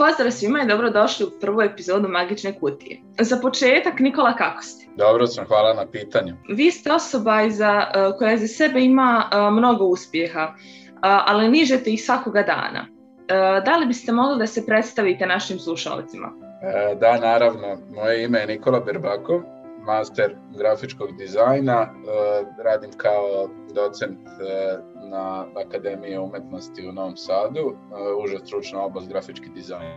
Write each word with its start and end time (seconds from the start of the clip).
Pozdrav 0.00 0.30
svima 0.30 0.62
i 0.62 0.66
dobrodošli 0.66 1.26
u 1.26 1.30
prvu 1.40 1.62
epizodu 1.62 2.08
Magične 2.08 2.58
kutije. 2.58 3.00
Za 3.18 3.36
početak, 3.42 3.98
Nikola, 3.98 4.36
kako 4.36 4.62
ste? 4.62 4.86
Dobro 4.96 5.26
sam, 5.26 5.44
hvala 5.46 5.74
na 5.74 5.86
pitanju. 5.86 6.34
Vi 6.48 6.70
ste 6.70 6.92
osoba 6.92 7.42
iza, 7.42 7.86
uh, 7.86 8.18
koja 8.18 8.36
za 8.36 8.46
sebe 8.46 8.80
ima 8.80 9.24
uh, 9.24 9.56
mnogo 9.56 9.84
uspjeha, 9.84 10.54
uh, 10.54 10.98
ali 11.02 11.48
nižete 11.48 11.90
ih 11.90 12.04
svakoga 12.04 12.42
dana. 12.42 12.86
Da 13.64 13.76
li 13.76 13.86
biste 13.86 14.12
mogli 14.12 14.38
da 14.38 14.46
se 14.46 14.66
predstavite 14.66 15.26
našim 15.26 15.58
slušalcima? 15.58 16.32
Da, 17.00 17.18
naravno. 17.18 17.78
Moje 17.94 18.24
ime 18.24 18.38
je 18.38 18.46
Nikola 18.46 18.80
Berbakov, 18.80 19.40
master 19.84 20.36
grafičkog 20.58 21.16
dizajna. 21.16 21.88
Radim 22.64 22.90
kao 22.96 23.48
docent 23.74 24.18
na 25.10 25.46
Akademiji 25.66 26.18
umetnosti 26.18 26.88
u 26.88 26.92
Novom 26.92 27.16
Sadu, 27.16 27.76
uža 28.24 28.38
stručna 28.38 28.84
oblast 28.84 29.08
grafički 29.08 29.48
dizajn. 29.54 29.92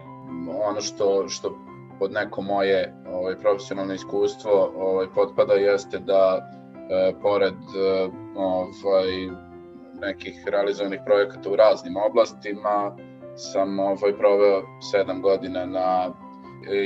Ono 0.68 0.82
što, 0.82 1.28
što 1.28 1.58
pod 2.00 2.12
neko 2.12 2.42
moje 2.42 2.94
ovaj, 3.12 3.36
profesionalno 3.40 3.94
iskustvo 3.94 4.72
ovaj, 4.78 5.08
potpada 5.16 5.54
jeste 5.54 6.00
da 6.00 6.50
e, 6.90 7.14
pored 7.22 7.54
e, 7.54 8.10
ovaj, 8.36 9.08
nekih 10.02 10.44
realizovanih 10.48 11.00
projekata 11.06 11.50
u 11.50 11.56
raznim 11.56 11.96
oblastima 11.98 12.98
sam 13.36 13.80
ovaj, 13.80 14.18
proveo 14.18 14.62
sedam 14.92 15.22
godina 15.22 15.66
na 15.66 16.14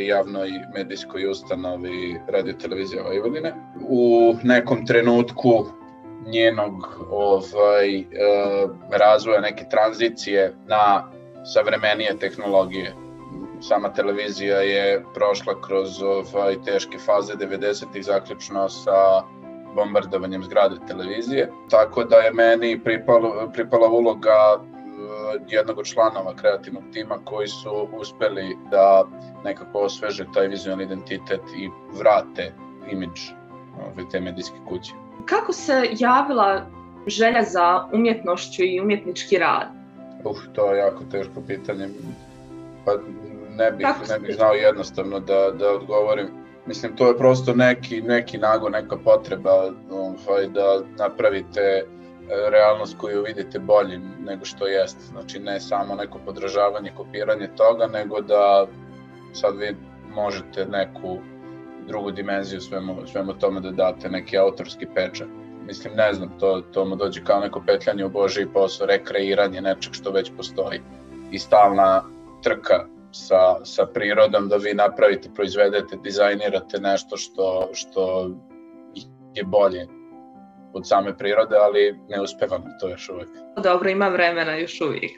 javnoj 0.08 0.50
medijskoj 0.76 1.28
ustanovi 1.30 2.20
Radio 2.28 2.54
Televizija 2.54 3.04
Vojvodine. 3.04 3.54
U 3.90 4.36
nekom 4.44 4.86
trenutku 4.86 5.66
njenog 6.26 7.06
ovaj, 7.10 8.00
e, 8.00 8.06
razvoja 8.92 9.42
neke 9.42 9.66
tranzicije 9.70 10.56
na 10.66 11.12
savremenije 11.54 12.18
tehnologije. 12.20 12.94
Sama 13.62 13.94
televizija 13.94 14.58
je 14.58 15.04
prošla 15.14 15.62
kroz 15.62 16.02
ovaj, 16.02 16.56
teške 16.66 16.98
faze 16.98 17.34
90-ih 17.34 18.06
zaključno 18.06 18.70
sa 18.70 19.24
bombardovanjem 19.76 20.44
zgrade 20.44 20.76
televizije, 20.88 21.52
tako 21.70 22.04
da 22.04 22.16
je 22.16 22.34
meni 22.34 22.84
pripalo, 22.84 23.50
pripala 23.54 23.88
uloga 23.88 24.38
e, 24.56 24.77
jednog 25.48 25.78
od 25.78 25.86
članova 25.86 26.36
kreativnog 26.36 26.84
tima 26.94 27.18
koji 27.26 27.48
su 27.48 27.88
uspeli 27.94 28.58
da 28.72 29.06
nekako 29.44 29.80
osveže 29.80 30.26
taj 30.34 30.48
vizualni 30.48 30.84
identitet 30.84 31.42
i 31.58 31.70
vrate 32.00 32.54
imidž 32.92 33.22
ove 33.86 34.10
te 34.12 34.20
medijske 34.20 34.56
kuće. 34.70 34.92
Kako 35.26 35.54
se 35.54 35.90
javila 35.92 36.66
želja 37.08 37.44
za 37.44 37.86
umjetnošću 37.94 38.64
i 38.64 38.82
umjetnički 38.82 39.38
rad? 39.38 39.68
Uh, 40.24 40.38
to 40.54 40.74
je 40.74 40.78
jako 40.78 41.04
teško 41.12 41.42
pitanje. 41.48 41.90
Pa 42.86 42.92
ne 43.56 43.72
bih, 43.72 43.88
ne 44.10 44.20
bih 44.20 44.36
znao 44.36 44.54
jednostavno 44.54 45.20
da, 45.20 45.52
da 45.52 45.72
odgovorim. 45.72 46.28
Mislim, 46.66 46.96
to 46.96 47.08
je 47.08 47.18
prosto 47.18 47.54
neki, 47.54 48.02
neki 48.02 48.38
nago, 48.38 48.70
neka 48.70 48.98
potreba 48.98 49.72
ovaj, 49.92 50.48
da 50.48 50.82
napravite 50.98 51.86
realnost 52.30 52.98
koju 52.98 53.24
vidite 53.24 53.60
boljim 53.60 54.02
nego 54.20 54.46
što 54.46 54.68
jeste. 54.68 55.02
Znači, 55.02 55.40
ne 55.40 55.60
samo 55.60 55.96
neko 55.96 56.20
podražavanje, 56.26 56.92
kopiranje 56.98 57.50
toga, 57.56 57.88
nego 57.88 58.22
da 58.22 58.68
sad 59.34 59.58
vi 59.58 59.76
možete 60.16 60.66
neku 60.66 61.18
drugu 61.88 62.12
dimenziju 62.12 62.62
svemu, 62.62 63.08
svemu 63.08 63.34
tome 63.34 63.60
da 63.60 63.72
date 63.72 64.10
neki 64.10 64.38
autorski 64.38 64.88
pečat. 64.96 65.28
Mislim, 65.66 65.94
ne 65.96 66.14
znam, 66.14 66.30
to, 66.40 66.62
to 66.62 66.86
mu 66.86 66.96
dođe 66.96 67.24
kao 67.24 67.40
neko 67.40 67.64
petljanje 67.68 68.06
u 68.06 68.10
Božiji 68.10 68.48
posao, 68.54 68.88
rekreiranje 68.88 69.62
nečeg 69.62 69.94
što 69.94 70.12
već 70.12 70.32
postoji. 70.38 70.82
I 71.32 71.40
stalna 71.40 72.04
trka 72.44 72.86
sa, 73.12 73.66
sa 73.66 73.86
prirodom 73.86 74.48
da 74.48 74.56
vi 74.56 74.74
napravite, 74.74 75.30
proizvedete, 75.36 75.98
dizajnirate 76.04 76.80
nešto 76.80 77.18
što, 77.18 77.70
što 77.74 78.30
je 79.36 79.44
bolje 79.44 79.88
od 80.74 80.88
same 80.88 81.18
prirode, 81.18 81.56
ali 81.56 82.00
ne 82.10 82.22
uspevam 82.22 82.64
to 82.80 82.90
još 82.90 83.10
uvek. 83.10 83.28
Dobro, 83.64 83.90
ima 83.90 84.08
vremena 84.08 84.56
još 84.56 84.82
uvijek. 84.82 85.12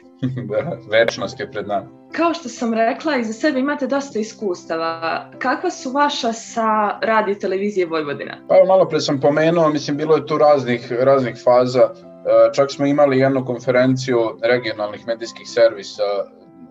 da, 0.48 0.76
večnost 0.98 1.40
je 1.40 1.50
pred 1.50 1.68
nama. 1.68 1.88
Kao 2.12 2.34
što 2.34 2.48
sam 2.48 2.74
rekla, 2.74 3.16
iza 3.16 3.32
sebe 3.32 3.60
imate 3.60 3.86
dosta 3.86 4.18
iskustava. 4.18 5.24
Kakva 5.38 5.70
su 5.70 5.90
vaša 5.90 6.32
sa 6.32 6.98
radio 7.02 7.34
televizije 7.34 7.86
Vojvodina? 7.86 8.36
Pa 8.48 8.54
malo 8.68 8.88
pre 8.88 9.00
sam 9.00 9.20
pomenuo, 9.20 9.68
mislim, 9.68 9.96
bilo 9.96 10.16
je 10.16 10.26
tu 10.26 10.38
raznih, 10.38 10.92
raznih 10.92 11.40
faza. 11.44 11.80
E, 11.80 12.52
čak 12.54 12.70
smo 12.70 12.86
imali 12.86 13.18
jednu 13.18 13.44
konferenciju 13.44 14.18
regionalnih 14.42 15.06
medijskih 15.06 15.48
servisa 15.48 16.02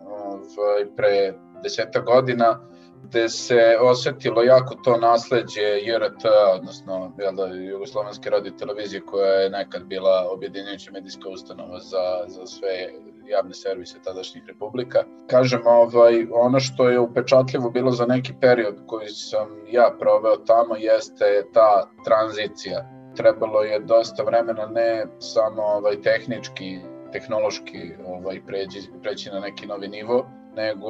ovaj, 0.05 0.85
pre 0.95 1.33
deseta 1.63 1.99
godina, 1.99 2.59
gde 3.03 3.29
se 3.29 3.77
osetilo 3.81 4.43
jako 4.43 4.75
to 4.75 4.97
nasledđe 4.97 5.61
JRT, 5.61 6.25
odnosno 6.55 7.11
jel 7.19 7.35
da, 7.35 7.45
Jugoslovenske 7.45 8.29
radio 8.29 8.51
televizije 8.51 9.01
koja 9.01 9.33
je 9.33 9.49
nekad 9.49 9.83
bila 9.85 10.27
objedinjujuća 10.31 10.91
medijska 10.91 11.29
ustanova 11.29 11.79
za, 11.79 12.23
za 12.27 12.45
sve 12.45 12.89
javne 13.29 13.53
servise 13.53 13.97
tadašnjih 14.03 14.43
republika. 14.47 15.03
Kažem, 15.27 15.61
ovaj, 15.65 16.27
ono 16.31 16.59
što 16.59 16.89
je 16.89 16.99
upečatljivo 16.99 17.69
bilo 17.69 17.91
za 17.91 18.05
neki 18.05 18.33
period 18.41 18.75
koji 18.87 19.07
sam 19.07 19.47
ja 19.67 19.95
proveo 19.99 20.35
tamo 20.37 20.75
jeste 20.75 21.45
ta 21.53 21.89
tranzicija. 22.05 22.89
Trebalo 23.15 23.61
je 23.61 23.79
dosta 23.79 24.23
vremena 24.23 24.65
ne 24.65 25.05
samo 25.19 25.63
ovaj, 25.63 26.01
tehnički, 26.01 26.79
tehnološki 27.11 27.91
ovaj, 28.07 28.41
pređi, 28.47 28.79
preći 29.03 29.29
na 29.29 29.39
neki 29.39 29.67
novi 29.67 29.87
nivo, 29.87 30.25
nego 30.55 30.89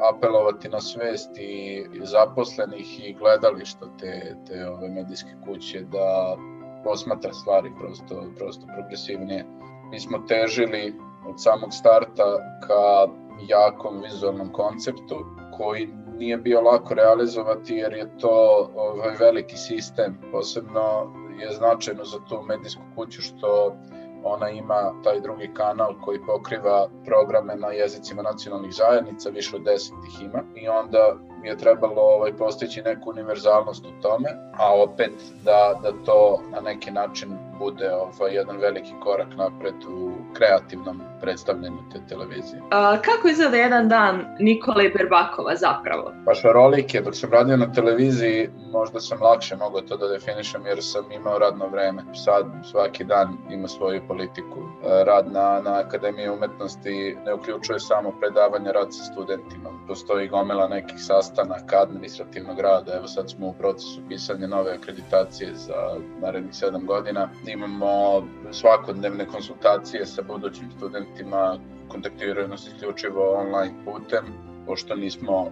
apelovati 0.00 0.68
na 0.68 0.80
svest 0.80 1.38
i 1.38 1.84
zaposlenih 2.02 3.08
i 3.08 3.14
gledališta 3.14 3.86
te, 4.00 4.36
te 4.46 4.68
ove 4.68 4.88
medijske 4.88 5.30
kuće 5.46 5.80
da 5.80 6.36
posmatra 6.84 7.32
stvari 7.32 7.70
prosto, 7.80 8.24
prosto 8.38 8.66
progresivnije. 8.66 9.44
Mi 9.90 10.00
smo 10.00 10.18
težili 10.18 10.94
od 11.28 11.42
samog 11.42 11.72
starta 11.72 12.24
ka 12.66 13.12
jakom 13.48 14.02
vizualnom 14.02 14.52
konceptu 14.52 15.16
koji 15.56 15.88
nije 16.18 16.36
bio 16.36 16.60
lako 16.60 16.94
realizovati 16.94 17.74
jer 17.74 17.92
je 17.92 18.18
to 18.18 18.68
ovaj 18.76 19.16
veliki 19.20 19.56
sistem, 19.56 20.18
posebno 20.32 21.12
je 21.40 21.52
značajno 21.52 22.04
za 22.04 22.18
tu 22.28 22.42
medijsku 22.42 22.82
kuću 22.96 23.22
što 23.22 23.76
ona 24.26 24.50
ima 24.50 24.92
taj 25.04 25.20
drugi 25.20 25.50
kanal 25.54 25.94
koji 26.04 26.20
pokriva 26.26 26.88
programe 27.04 27.56
na 27.56 27.68
jezicima 27.68 28.22
nacionalnih 28.22 28.72
zajednica, 28.74 29.30
više 29.30 29.56
od 29.56 29.62
deset 29.62 29.94
ih 30.08 30.22
ima. 30.22 30.42
I 30.54 30.68
onda 30.68 31.16
je 31.44 31.56
trebalo 31.56 32.02
ovaj, 32.02 32.32
postići 32.32 32.82
neku 32.82 33.10
univerzalnost 33.10 33.86
u 33.86 34.02
tome, 34.02 34.28
a 34.58 34.82
opet 34.82 35.12
da, 35.44 35.80
da 35.82 35.92
to 36.04 36.40
na 36.52 36.60
neki 36.60 36.90
način 36.90 37.36
bude 37.58 37.90
ovaj, 37.94 38.34
jedan 38.34 38.56
veliki 38.56 38.92
korak 39.00 39.28
napred 39.36 39.74
u 39.88 40.12
kreativnom 40.34 41.00
predstavljanju 41.20 41.78
te 41.92 41.98
televizije. 42.08 42.62
A, 42.70 42.96
kako 43.02 43.28
izgleda 43.28 43.56
jedan 43.56 43.88
dan 43.88 44.24
Nikole 44.38 44.88
Berbakova 44.88 45.56
zapravo? 45.56 46.12
Pa 46.24 46.34
šarolik 46.34 46.94
je, 46.94 47.00
dok 47.00 47.14
sam 47.14 47.32
radio 47.32 47.56
na 47.56 47.72
televiziji, 47.72 48.50
možda 48.72 49.00
sam 49.00 49.22
lakše 49.22 49.56
mogao 49.56 49.80
to 49.80 49.96
da 49.96 50.08
definišem 50.08 50.66
jer 50.66 50.78
sam 50.80 51.12
imao 51.12 51.38
radno 51.38 51.68
vreme. 51.68 52.02
Sad 52.24 52.46
svaki 52.70 53.04
dan 53.04 53.36
ima 53.50 53.68
svoju 53.68 54.00
politiku. 54.08 54.60
Rad 55.06 55.32
na, 55.32 55.60
na 55.64 55.78
Akademiji 55.78 56.28
umetnosti 56.28 57.16
ne 57.26 57.34
uključuje 57.34 57.80
samo 57.80 58.12
predavanje 58.20 58.72
rad 58.72 58.94
sa 58.94 59.04
studentima. 59.04 59.70
Postoji 59.88 60.28
gomela 60.28 60.68
nekih 60.68 60.96
sastanaka 61.26 61.82
administrativnog 61.82 62.60
rada. 62.60 62.94
Evo 62.96 63.06
sad 63.06 63.30
smo 63.30 63.48
u 63.48 63.52
procesu 63.52 64.00
pisanja 64.08 64.46
nove 64.46 64.72
akreditacije 64.72 65.54
za 65.54 65.98
narednih 66.22 66.52
7 66.52 66.86
godina. 66.86 67.28
Imamo 67.46 68.22
svakodnevne 68.52 69.26
konsultacije 69.26 70.06
sa 70.06 70.22
budućim 70.22 70.70
studentima, 70.76 71.58
kontaktiraju 71.88 72.48
nas 72.48 72.66
isključivo 72.66 73.32
online 73.32 73.74
putem, 73.84 74.24
pošto 74.66 74.94
nismo 74.94 75.50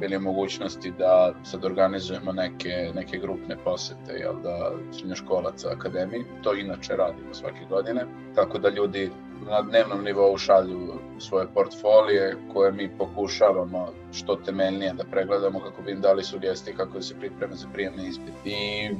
bili 0.00 0.18
mogućnosti 0.18 0.92
da 0.98 1.34
sad 1.44 1.64
organizujemo 1.64 2.32
neke, 2.32 2.90
neke 2.94 3.18
grupne 3.18 3.56
posete 3.64 4.12
jel, 4.12 4.34
da 4.42 4.72
srednjoškolaca 4.92 5.70
akademiji. 5.70 6.24
To 6.42 6.54
inače 6.54 6.96
radimo 6.96 7.34
svake 7.34 7.64
godine, 7.70 8.06
tako 8.34 8.58
da 8.58 8.68
ljudi 8.68 9.10
na 9.50 9.62
dnevnom 9.62 10.04
nivou 10.04 10.38
šalju 10.38 10.94
svoje 11.18 11.46
portfolije 11.54 12.36
koje 12.52 12.72
mi 12.72 12.98
pokušavamo 12.98 13.88
što 14.12 14.36
temeljnije 14.36 14.92
da 14.92 15.04
pregledamo 15.04 15.60
kako 15.60 15.82
bi 15.82 15.92
im 15.92 16.00
dali 16.00 16.24
sugestije 16.24 16.76
kako 16.76 16.92
da 16.92 17.02
se 17.02 17.18
pripreme 17.20 17.54
za 17.54 17.66
prijemni 17.72 18.08
ispit. 18.08 18.34
I 18.44 18.90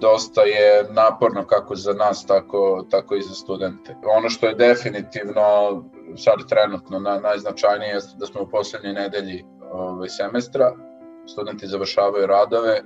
dosta 0.00 0.42
je 0.42 0.84
naporno 0.90 1.46
kako 1.46 1.76
za 1.76 1.92
nas, 1.92 2.26
tako, 2.26 2.86
tako 2.90 3.14
i 3.14 3.22
za 3.22 3.34
studente. 3.34 3.96
Ono 4.18 4.30
što 4.30 4.46
je 4.46 4.54
definitivno 4.54 5.42
sad 6.16 6.48
trenutno 6.48 6.98
na, 6.98 7.20
najznačajnije 7.20 7.90
je 7.90 8.00
da 8.16 8.26
smo 8.26 8.42
u 8.42 8.48
poslednjoj 8.48 8.92
nedelji 8.92 9.44
ovaj, 9.74 10.08
semestra, 10.08 10.72
studenti 11.26 11.66
završavaju 11.66 12.26
radove, 12.26 12.82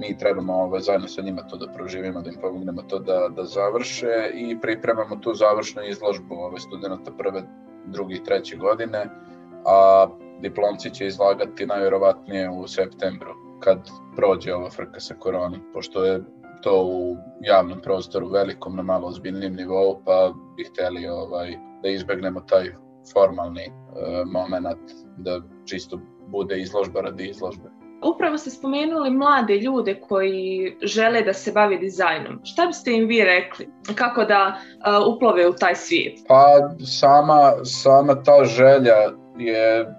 mi 0.00 0.18
trebamo 0.18 0.54
ovaj, 0.54 0.80
zajedno 0.80 1.08
sa 1.08 1.22
njima 1.22 1.42
to 1.42 1.56
da 1.56 1.72
proživimo, 1.72 2.22
da 2.22 2.30
im 2.30 2.36
pomognemo 2.40 2.82
to 2.82 2.98
da, 2.98 3.28
da 3.36 3.44
završe 3.44 4.30
i 4.34 4.60
pripremamo 4.60 5.16
tu 5.16 5.34
završnu 5.34 5.82
izložbu 5.82 6.34
ovaj, 6.34 6.60
studenta 6.60 7.10
prve, 7.18 7.42
druge 7.86 8.14
i 8.14 8.24
treće 8.24 8.56
godine, 8.56 9.06
a 9.66 10.06
diplomci 10.40 10.90
će 10.90 11.06
izlagati 11.06 11.66
najverovatnije 11.66 12.50
u 12.50 12.68
septembru 12.68 13.34
kad 13.60 13.78
prođe 14.16 14.54
ova 14.54 14.70
frka 14.70 15.00
sa 15.00 15.14
koronom, 15.14 15.60
pošto 15.74 16.04
je 16.04 16.22
to 16.62 16.84
u 16.84 17.16
javnom 17.40 17.80
prostoru 17.80 18.28
velikom 18.28 18.76
na 18.76 18.82
malo 18.82 19.08
ozbiljnim 19.08 19.54
nivou, 19.54 20.00
pa 20.04 20.32
bi 20.56 20.64
hteli 20.64 21.08
ovaj, 21.08 21.56
da 21.82 21.88
izbegnemo 21.88 22.40
taj 22.40 22.72
formalni 23.12 23.62
e, 23.62 23.70
moment 24.26 24.66
da 25.16 25.40
čisto 25.64 26.00
bude 26.26 26.60
izložba 26.60 27.00
radi 27.00 27.28
izložbe. 27.28 27.68
Upravo 28.02 28.38
ste 28.38 28.50
spomenuli 28.50 29.10
mlade 29.10 29.56
ljude 29.56 30.00
koji 30.00 30.76
žele 30.82 31.22
da 31.22 31.32
se 31.32 31.52
bave 31.52 31.76
dizajnom. 31.76 32.40
Šta 32.44 32.66
biste 32.66 32.92
im 32.92 33.08
vi 33.08 33.24
rekli? 33.24 33.68
Kako 33.94 34.24
da 34.24 34.54
uh, 34.56 35.14
uplove 35.14 35.48
u 35.48 35.52
taj 35.52 35.74
svijet? 35.74 36.18
Pa 36.28 36.44
sama, 36.86 37.52
sama 37.64 38.22
ta 38.22 38.44
želja 38.44 38.96
je 39.38 39.94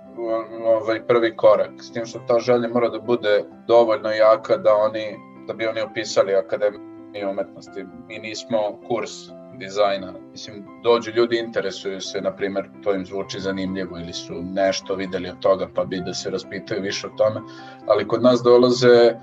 ovaj 0.66 1.08
prvi 1.08 1.36
korak. 1.36 1.72
S 1.80 1.92
tim 1.92 2.06
što 2.06 2.20
ta 2.28 2.40
želja 2.40 2.70
mora 2.74 2.90
da 2.90 3.00
bude 3.00 3.44
dovoljno 3.68 4.10
jaka 4.10 4.58
da 4.58 4.76
oni 4.76 5.30
da 5.48 5.54
bi 5.54 5.68
oni 5.68 5.82
opisali 5.82 6.36
akademiju 6.36 7.30
umetnosti. 7.32 7.86
Mi 8.08 8.20
nismo 8.20 8.58
kurs 8.88 9.12
dizajna. 9.60 10.14
Mislim, 10.32 10.66
dođu 10.84 11.12
ljudi, 11.12 11.38
interesuju 11.38 12.02
se, 12.02 12.22
na 12.22 12.36
primer, 12.36 12.70
to 12.84 12.94
im 12.94 13.06
zvuči 13.06 13.40
zanimljivo 13.40 13.98
ili 13.98 14.14
su 14.14 14.34
nešto 14.42 14.96
videli 14.96 15.30
od 15.30 15.40
toga 15.40 15.68
pa 15.76 15.86
bi 15.86 16.02
da 16.06 16.14
se 16.14 16.30
raspitaju 16.30 16.82
više 16.82 17.08
o 17.08 17.18
tome, 17.18 17.42
ali 17.88 18.08
kod 18.08 18.24
nas 18.24 18.42
dolaze 18.44 18.88
e, 18.88 19.16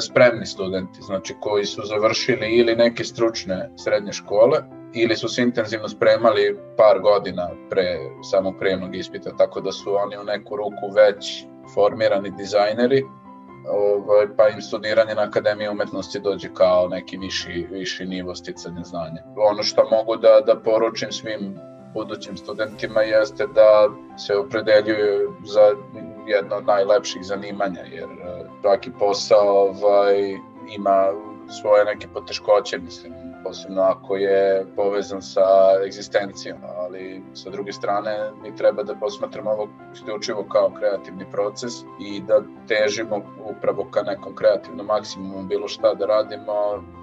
spremni 0.00 0.46
studenti, 0.46 1.02
znači 1.02 1.34
koji 1.40 1.64
su 1.64 1.82
završili 1.84 2.46
ili 2.46 2.76
neke 2.76 3.04
stručne 3.04 3.70
srednje 3.76 4.12
škole 4.12 4.58
ili 4.94 5.16
su 5.16 5.28
se 5.28 5.42
intenzivno 5.42 5.88
spremali 5.88 6.58
par 6.76 7.00
godina 7.00 7.50
pre 7.70 7.98
samog 8.30 8.54
prijemnog 8.58 8.96
ispita, 8.96 9.36
tako 9.36 9.60
da 9.60 9.72
su 9.72 9.96
oni 9.96 10.16
u 10.18 10.24
neku 10.24 10.56
ruku 10.56 10.94
već 10.94 11.44
formirani 11.74 12.30
dizajneri 12.30 13.02
ovaj, 13.70 14.26
pa 14.36 14.48
im 14.48 14.62
studiranje 14.62 15.14
na 15.14 15.22
Akademiji 15.22 15.68
umetnosti 15.68 16.20
dođe 16.20 16.48
kao 16.54 16.88
neki 16.88 17.16
viši, 17.16 17.66
viši 17.70 18.04
nivo 18.04 18.34
sticanja 18.34 18.82
znanja. 18.84 19.22
Ono 19.50 19.62
što 19.62 19.88
mogu 19.90 20.16
da, 20.16 20.40
da 20.46 20.60
poručim 20.60 21.12
svim 21.12 21.58
budućim 21.94 22.36
studentima 22.36 23.00
jeste 23.00 23.46
da 23.46 23.88
se 24.18 24.36
opredeljuju 24.36 25.32
za 25.44 25.74
jedno 26.26 26.56
od 26.56 26.66
najlepših 26.66 27.22
zanimanja, 27.24 27.80
jer 27.80 28.04
eh, 28.04 28.44
svaki 28.60 28.90
posao 28.98 29.74
ovaj, 29.82 30.16
ima 30.76 31.12
svoje 31.60 31.84
neke 31.84 32.08
poteškoće, 32.08 32.78
mislim, 32.78 33.12
posebno 33.46 33.82
ako 33.82 34.16
je 34.16 34.66
povezan 34.76 35.22
sa 35.22 35.46
egzistencijom, 35.86 36.58
ali 36.76 37.22
sa 37.34 37.50
druge 37.50 37.72
strane 37.72 38.30
mi 38.42 38.56
treba 38.56 38.82
da 38.82 38.94
posmatramo 38.94 39.50
ovo 39.50 39.68
isključivo 39.92 40.44
kao 40.52 40.70
kreativni 40.78 41.24
proces 41.32 41.72
i 42.00 42.20
da 42.20 42.40
težimo 42.68 43.22
upravo 43.44 43.86
ka 43.90 44.02
nekom 44.02 44.34
kreativnom 44.34 44.86
maksimumu 44.86 45.42
bilo 45.42 45.68
šta 45.68 45.94
da 45.94 46.06
radimo, 46.06 46.52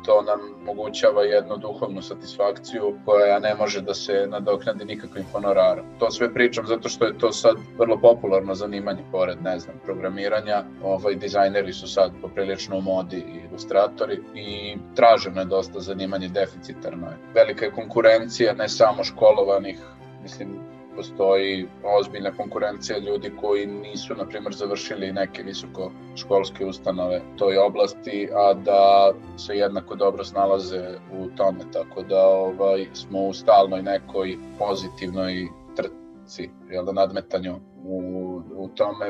to 0.06 0.22
nam 0.22 0.40
mogućava 0.66 1.24
jednu 1.24 1.58
duhovnu 1.58 2.02
satisfakciju 2.02 2.94
koja 3.06 3.40
ne 3.40 3.56
može 3.56 3.82
da 3.82 3.94
se 3.94 4.28
nadoknadi 4.30 4.86
nikakvim 4.86 5.26
honorarom. 5.32 5.86
To 6.00 6.12
sve 6.12 6.34
pričam 6.34 6.68
zato 6.68 6.90
što 6.90 7.06
je 7.06 7.18
to 7.18 7.32
sad 7.32 7.56
vrlo 7.78 8.00
popularno 8.02 8.56
zanimanje 8.56 9.04
pored, 9.12 9.42
ne 9.42 9.60
znam, 9.60 9.76
programiranja. 9.86 10.64
Ovaj, 10.84 11.16
dizajneri 11.16 11.74
su 11.74 11.88
sad 11.88 12.12
poprilično 12.22 12.78
u 12.78 12.82
modi 12.82 13.18
i 13.18 13.48
ilustratori 13.50 14.20
i 14.36 14.78
traženo 14.96 15.42
je 15.42 15.46
dosta 15.46 15.80
zanimanje 15.80 16.30
deficitarno 16.34 17.08
je. 17.08 17.18
Velika 17.34 17.66
je 17.66 17.72
konkurencija 17.72 18.54
ne 18.54 18.70
samo 18.70 19.04
školovanih, 19.04 19.80
mislim, 20.24 20.60
postoji 20.96 21.68
ozbiljna 22.00 22.32
konkurencija 22.32 22.98
ljudi 22.98 23.32
koji 23.42 23.66
nisu, 23.66 24.16
na 24.16 24.26
primjer, 24.26 24.54
završili 24.54 25.12
neke 25.12 25.44
visoko 25.44 25.92
školske 26.16 26.66
ustanove 26.66 27.22
toj 27.38 27.58
oblasti, 27.58 28.30
a 28.36 28.54
da 28.54 29.12
se 29.38 29.58
jednako 29.58 29.96
dobro 29.96 30.24
snalaze 30.24 30.98
u 31.12 31.28
tome, 31.38 31.60
tako 31.74 32.04
da 32.04 32.28
ovaj, 32.28 32.88
smo 32.94 33.20
u 33.20 33.34
stalnoj 33.34 33.82
nekoj 33.82 34.38
pozitivnoj 34.60 35.48
trci, 35.76 36.50
jel 36.70 36.86
da, 36.86 36.92
nadmetanju 36.92 37.60
u, 37.86 38.42
u 38.56 38.68
tome, 38.68 39.08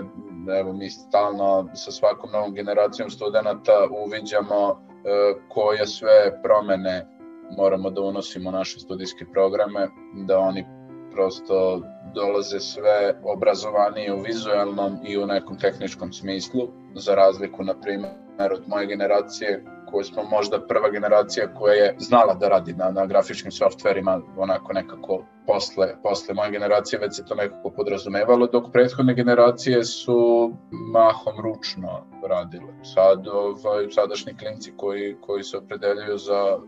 evo 0.60 0.74
mi 0.74 0.90
stalno 0.90 1.70
sa 1.74 1.92
svakom 1.92 2.30
novom 2.32 2.54
generacijom 2.54 3.10
studenta 3.10 3.72
uviđamo 4.06 4.70
e, 4.70 5.34
koje 5.50 5.88
sve 5.88 6.42
promene 6.44 7.13
moramo 7.58 7.90
da 7.90 8.02
unosimo 8.02 8.52
naše 8.52 8.80
studijske 8.80 9.26
programe, 9.34 9.88
da 10.14 10.40
oni 10.40 10.66
prosto 11.12 11.82
dolaze 12.16 12.60
sve 12.60 13.16
obrazovanije 13.24 14.14
u 14.14 14.22
vizualnom 14.22 14.98
i 15.06 15.18
u 15.18 15.26
nekom 15.28 15.58
tehničkom 15.58 16.14
smislu, 16.14 16.68
za 16.96 17.16
razliku, 17.16 17.64
na 17.64 17.80
primjer, 17.82 18.12
od 18.54 18.64
moje 18.68 18.88
generacije 18.88 19.64
koje 19.94 20.04
smo 20.04 20.24
možda 20.24 20.68
prva 20.68 20.90
generacija 20.90 21.54
koja 21.54 21.74
je 21.74 21.96
znala 22.00 22.34
da 22.34 22.50
radi 22.50 22.74
na, 22.74 22.92
na 22.92 23.06
grafičkim 23.06 23.52
softverima 23.52 24.22
onako 24.38 24.74
nekako 24.74 25.26
posle, 25.48 25.88
posle 26.04 26.34
moje 26.34 26.52
generacije 26.52 27.00
već 27.00 27.16
se 27.16 27.26
to 27.26 27.36
nekako 27.36 27.70
podrazumevalo, 27.70 28.48
dok 28.48 28.72
prethodne 28.72 29.14
generacije 29.14 29.84
su 29.84 30.52
mahom 30.94 31.34
ručno 31.44 32.06
radile. 32.28 32.74
Sad, 32.94 33.28
ovaj, 33.28 33.92
sadašnji 33.92 34.38
klinci 34.38 34.74
koji, 34.78 35.16
koji 35.22 35.44
se 35.44 35.58
opredeljuju 35.58 36.18
za 36.18 36.60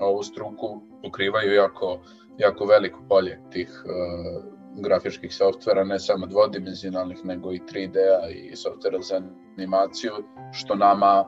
ovu 0.00 0.22
struku 0.22 0.80
pokrivaju 1.02 1.54
jako, 1.54 2.00
jako 2.38 2.64
veliko 2.64 3.00
polje 3.08 3.40
tih 3.50 3.84
uh, 3.84 4.44
grafičkih 4.82 5.34
softvera, 5.34 5.84
ne 5.84 5.98
samo 5.98 6.26
dvodimenzionalnih, 6.26 7.24
nego 7.24 7.52
i 7.52 7.60
3D-a 7.72 8.28
i 8.28 8.56
softvera 8.56 9.00
za 9.00 9.22
animaciju, 9.56 10.12
što 10.52 10.74
nama 10.74 11.24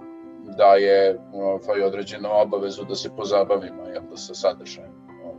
daje 0.56 1.18
ovaj, 1.32 1.82
određenu 1.82 2.28
obavezu 2.32 2.84
da 2.84 2.94
se 2.94 3.10
pozabavimo 3.16 3.82
jel, 3.82 4.02
da 4.10 4.16
sa 4.16 4.34
sadržajem 4.34 4.95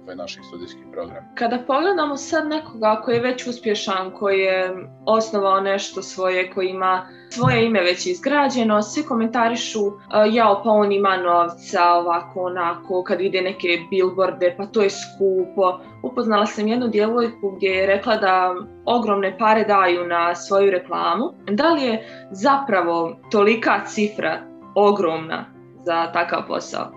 ovaj, 0.07 0.15
naših 0.15 0.43
studijskih 0.47 0.85
programa. 0.91 1.27
Kada 1.35 1.59
pogledamo 1.67 2.17
sad 2.17 2.47
nekoga 2.47 3.01
koji 3.05 3.15
je 3.15 3.21
već 3.21 3.47
uspješan, 3.47 4.11
koji 4.11 4.39
je 4.39 4.75
osnovao 5.05 5.61
nešto 5.61 6.01
svoje, 6.01 6.51
koji 6.51 6.69
ima 6.69 7.07
svoje 7.29 7.65
ime 7.65 7.81
već 7.81 8.05
izgrađeno, 8.05 8.81
svi 8.81 9.03
komentarišu 9.03 9.85
uh, 9.85 9.93
jao 10.31 10.61
pa 10.63 10.69
on 10.69 10.91
ima 10.91 11.17
novca, 11.17 11.83
ovako 11.93 12.41
onako, 12.43 13.03
kad 13.03 13.19
vide 13.19 13.41
neke 13.41 13.67
billboarde, 13.89 14.55
pa 14.57 14.65
to 14.65 14.81
je 14.81 14.89
skupo. 14.89 15.79
Upoznala 16.03 16.45
sam 16.45 16.67
jednu 16.67 16.87
djevojku 16.87 17.51
gdje 17.55 17.69
je 17.69 17.87
rekla 17.87 18.15
da 18.15 18.55
ogromne 18.85 19.37
pare 19.37 19.63
daju 19.63 20.07
na 20.07 20.35
svoju 20.35 20.71
reklamu. 20.71 21.33
Da 21.51 21.69
li 21.69 21.83
je 21.83 22.07
zapravo 22.31 23.17
tolika 23.31 23.85
cifra 23.85 24.39
ogromna 24.75 25.45
za 25.85 26.11
takav 26.11 26.47
posao? 26.47 26.91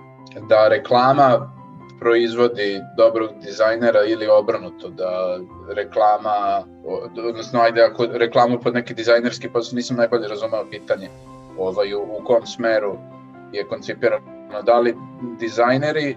Da 0.48 0.68
reklama 0.68 1.59
proizvodi 2.00 2.80
dobrog 2.96 3.30
dizajnera 3.42 4.04
ili 4.04 4.26
obrnuto, 4.28 4.88
da 4.88 5.38
reklama, 5.74 6.64
odnosno 7.28 7.60
ajde 7.60 7.82
ako 7.82 8.06
reklamu 8.12 8.60
pod 8.60 8.74
neki 8.74 8.94
dizajnerski 8.94 9.48
posao, 9.48 9.76
nisam 9.76 9.96
najbolje 9.96 10.28
razumeo 10.28 10.64
pitanje 10.70 11.08
ovaj, 11.58 11.94
u, 11.94 12.02
u 12.02 12.24
kom 12.24 12.46
smeru 12.46 12.96
je 13.52 13.66
koncipirano, 13.68 14.62
da 14.62 14.78
li 14.78 14.96
dizajneri 15.38 16.10
e, 16.10 16.16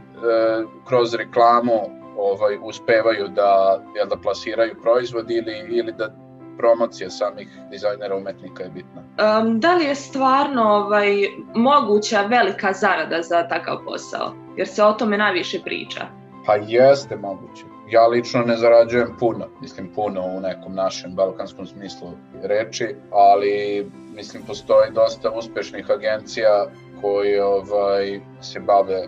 kroz 0.87 1.13
reklamu 1.13 1.79
ovaj 2.17 2.57
uspevaju 2.61 3.27
da 3.27 3.81
jel 3.95 4.07
da 4.07 4.17
plasiraju 4.17 4.75
proizvod 4.81 5.31
ili 5.31 5.65
ili 5.69 5.91
da 5.91 6.15
promocija 6.57 7.09
samih 7.09 7.47
dizajnera 7.71 8.15
umetnika 8.15 8.63
je 8.63 8.69
bitna. 8.69 9.01
Um, 9.01 9.59
da 9.59 9.75
li 9.75 9.85
je 9.85 9.95
stvarno 9.95 10.63
ovaj, 10.63 11.13
moguća 11.55 12.21
velika 12.21 12.73
zarada 12.73 13.21
za 13.21 13.47
takav 13.47 13.77
posao? 13.85 14.42
Jer 14.57 14.67
se 14.67 14.83
o 14.83 14.93
tome 14.93 15.17
najviše 15.17 15.59
priča. 15.63 16.07
Pa 16.45 16.55
jeste 16.55 17.15
moguće. 17.15 17.63
Ja 17.89 18.07
lično 18.07 18.41
ne 18.41 18.57
zarađujem 18.57 19.15
puno, 19.19 19.47
mislim 19.61 19.93
puno 19.95 20.21
u 20.21 20.39
nekom 20.39 20.75
našem 20.75 21.15
balkanskom 21.15 21.65
smislu 21.65 22.07
reči, 22.43 22.95
ali 23.11 23.85
mislim 24.15 24.43
postoji 24.43 24.91
dosta 24.91 25.31
uspešnih 25.31 25.91
agencija 25.91 26.65
koji 27.01 27.39
ovaj 27.39 28.19
se 28.41 28.59
bave 28.59 29.07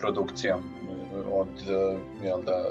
produkcijom 0.00 0.60
od 1.32 1.48
jel 2.22 2.42
da 2.42 2.64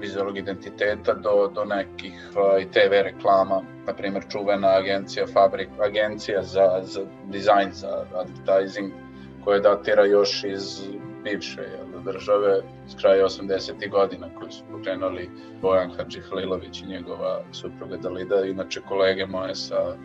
vizualnog 0.00 0.38
identiteta 0.38 1.14
do, 1.14 1.50
do 1.54 1.64
nekih 1.64 2.12
i 2.60 2.70
TV 2.70 2.90
reklama, 2.90 3.62
na 3.86 3.94
primjer 3.94 4.24
čuvena 4.28 4.68
agencija 4.68 5.26
Fabrik, 5.26 5.68
agencija 5.78 6.42
za, 6.42 6.80
za 6.82 7.00
dizajn, 7.24 7.72
za 7.72 8.04
advertising, 8.14 8.92
koja 9.44 9.60
datira 9.60 10.04
još 10.04 10.44
iz 10.44 10.82
bivše 11.24 11.60
jel, 11.60 12.02
države 12.12 12.62
s 12.86 12.94
kraja 13.00 13.24
80. 13.24 13.90
godina 13.90 14.28
koji 14.38 14.52
su 14.52 14.62
pokrenuli 14.72 15.30
Bojan 15.62 15.90
Hadži 15.96 16.20
Halilović 16.20 16.82
i 16.82 16.86
njegova 16.86 17.42
supruga 17.52 17.96
Dalida, 17.96 18.44
inače 18.44 18.80
kolege 18.88 19.26
moje 19.26 19.54
sa 19.54 19.96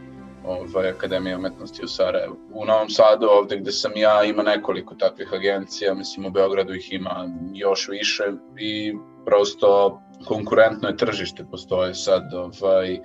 ovaj, 0.46 0.90
Akademije 0.90 1.36
umetnosti 1.36 1.86
u 1.86 1.88
Sarajevu. 1.88 2.38
U 2.54 2.66
Novom 2.66 2.90
Sadu, 2.90 3.28
ovde 3.32 3.58
gde 3.58 3.72
sam 3.72 3.92
ja, 3.96 4.24
ima 4.24 4.44
nekoliko 4.44 4.96
takvih 4.96 5.34
agencija, 5.34 5.94
mislim 5.94 6.26
u 6.26 6.32
Beogradu 6.32 6.74
ih 6.74 6.94
ima 6.94 7.30
još 7.54 7.88
više 7.88 8.24
i 8.58 8.94
prosto 9.26 10.02
konkurentno 10.26 10.90
je 10.90 10.98
tržište 10.98 11.46
postoje 11.52 11.94
sad 11.94 12.34
ovaj, 12.34 13.00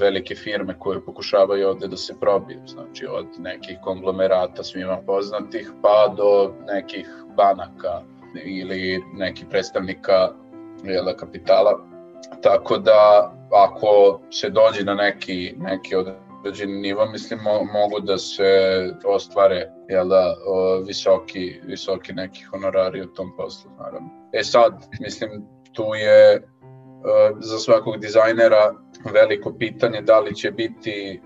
velike 0.00 0.34
firme 0.34 0.78
koje 0.78 1.04
pokušavaju 1.04 1.68
ovde 1.68 1.88
da 1.88 1.96
se 1.96 2.14
probiju, 2.20 2.60
znači 2.66 3.06
od 3.06 3.26
nekih 3.38 3.78
konglomerata 3.82 4.62
svima 4.62 4.98
poznatih 5.06 5.70
pa 5.82 6.14
do 6.16 6.54
nekih 6.66 7.08
banaka 7.36 8.02
ili 8.44 9.02
nekih 9.14 9.46
predstavnika 9.50 10.28
jela, 10.84 11.16
kapitala. 11.16 11.86
Tako 12.42 12.78
da 12.78 13.32
ako 13.52 14.20
se 14.30 14.50
dođe 14.50 14.84
na 14.84 14.94
neki, 14.94 15.54
neki 15.58 15.96
određeni 15.96 16.80
nivo, 16.80 17.06
mislim, 17.06 17.40
mogu 17.72 18.00
da 18.00 18.18
se 18.18 18.44
ostvare 19.06 19.68
jel 19.88 20.08
da, 20.08 20.34
visoki, 20.86 21.60
visoki 21.64 22.12
neki 22.12 22.44
honorari 22.44 23.02
u 23.02 23.06
tom 23.06 23.36
poslu, 23.36 23.70
naravno. 23.78 24.08
E 24.32 24.42
sad, 24.42 24.86
mislim, 25.00 25.30
tu 25.72 25.94
je 25.94 26.42
za 27.40 27.58
svakog 27.58 27.98
dizajnera 27.98 28.74
veliko 29.12 29.54
pitanje 29.58 30.00
da 30.00 30.20
li 30.20 30.34
će 30.34 30.50
biti 30.50 31.20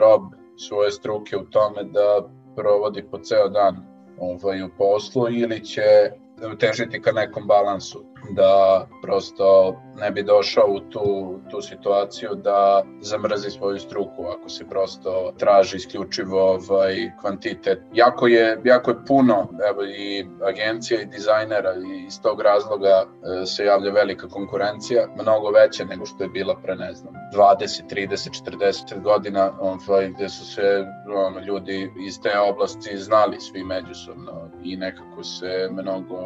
rob 0.00 0.22
svoje 0.56 0.90
struke 0.90 1.36
u 1.36 1.44
tome 1.44 1.84
da 1.84 2.28
provodi 2.56 3.04
po 3.10 3.18
ceo 3.18 3.48
dan 3.48 3.76
ovaj, 4.18 4.62
u 4.62 4.68
poslu 4.78 5.30
ili 5.30 5.64
će 5.64 5.82
težiti 6.58 7.02
ka 7.02 7.12
nekom 7.12 7.46
balansu 7.46 8.04
da 8.30 8.86
prosto 9.02 9.76
ne 9.96 10.10
bi 10.10 10.22
došao 10.22 10.66
u 10.68 10.80
tu, 10.80 11.38
tu 11.50 11.62
situaciju 11.62 12.30
da 12.34 12.84
zamrzi 13.00 13.50
svoju 13.50 13.78
struku 13.78 14.26
ako 14.38 14.48
se 14.48 14.68
prosto 14.68 15.32
traži 15.38 15.76
isključivo 15.76 16.58
ovaj, 16.70 16.96
kvantitet. 17.20 17.78
Jako 17.92 18.26
je, 18.26 18.60
jako 18.64 18.90
je 18.90 19.04
puno 19.06 19.48
evo, 19.70 19.84
i 19.84 20.26
agencija 20.48 21.00
i 21.00 21.06
dizajnera 21.06 21.74
i 21.74 22.04
iz 22.06 22.20
tog 22.22 22.40
razloga 22.40 23.04
e, 23.42 23.46
se 23.46 23.64
javlja 23.64 23.92
velika 23.92 24.28
konkurencija, 24.28 25.08
mnogo 25.22 25.50
veća 25.50 25.84
nego 25.84 26.06
što 26.06 26.22
je 26.24 26.28
bila 26.28 26.56
pre 26.62 26.76
ne 26.76 26.92
znam 26.94 27.14
20, 27.34 27.82
30, 27.90 28.42
40 28.58 29.02
godina 29.02 29.52
ovaj, 29.60 30.08
gde 30.08 30.28
su 30.28 30.46
se 30.46 30.84
ono, 31.26 31.40
ljudi 31.40 31.92
iz 32.06 32.20
te 32.22 32.38
oblasti 32.38 32.96
znali 32.96 33.40
svi 33.40 33.64
međusobno 33.64 34.50
i 34.62 34.76
nekako 34.76 35.22
se 35.22 35.68
mnogo, 35.70 36.16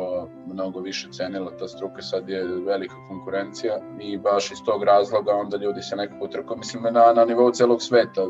mnogo 0.46 0.80
više 0.80 1.08
cenila 1.12 1.56
ta 1.56 1.68
struka, 1.68 1.89
sad 1.98 2.28
je 2.28 2.44
velika 2.44 2.94
konkurencija 3.08 3.78
i 4.00 4.18
baš 4.18 4.50
iz 4.52 4.58
tog 4.64 4.84
razloga 4.84 5.32
onda 5.32 5.56
ljudi 5.56 5.82
se 5.82 5.96
nekako 5.96 6.28
trko, 6.28 6.56
mislim 6.56 6.82
na, 6.82 7.12
na 7.14 7.24
nivou 7.24 7.50
celog 7.50 7.82
sveta, 7.82 8.20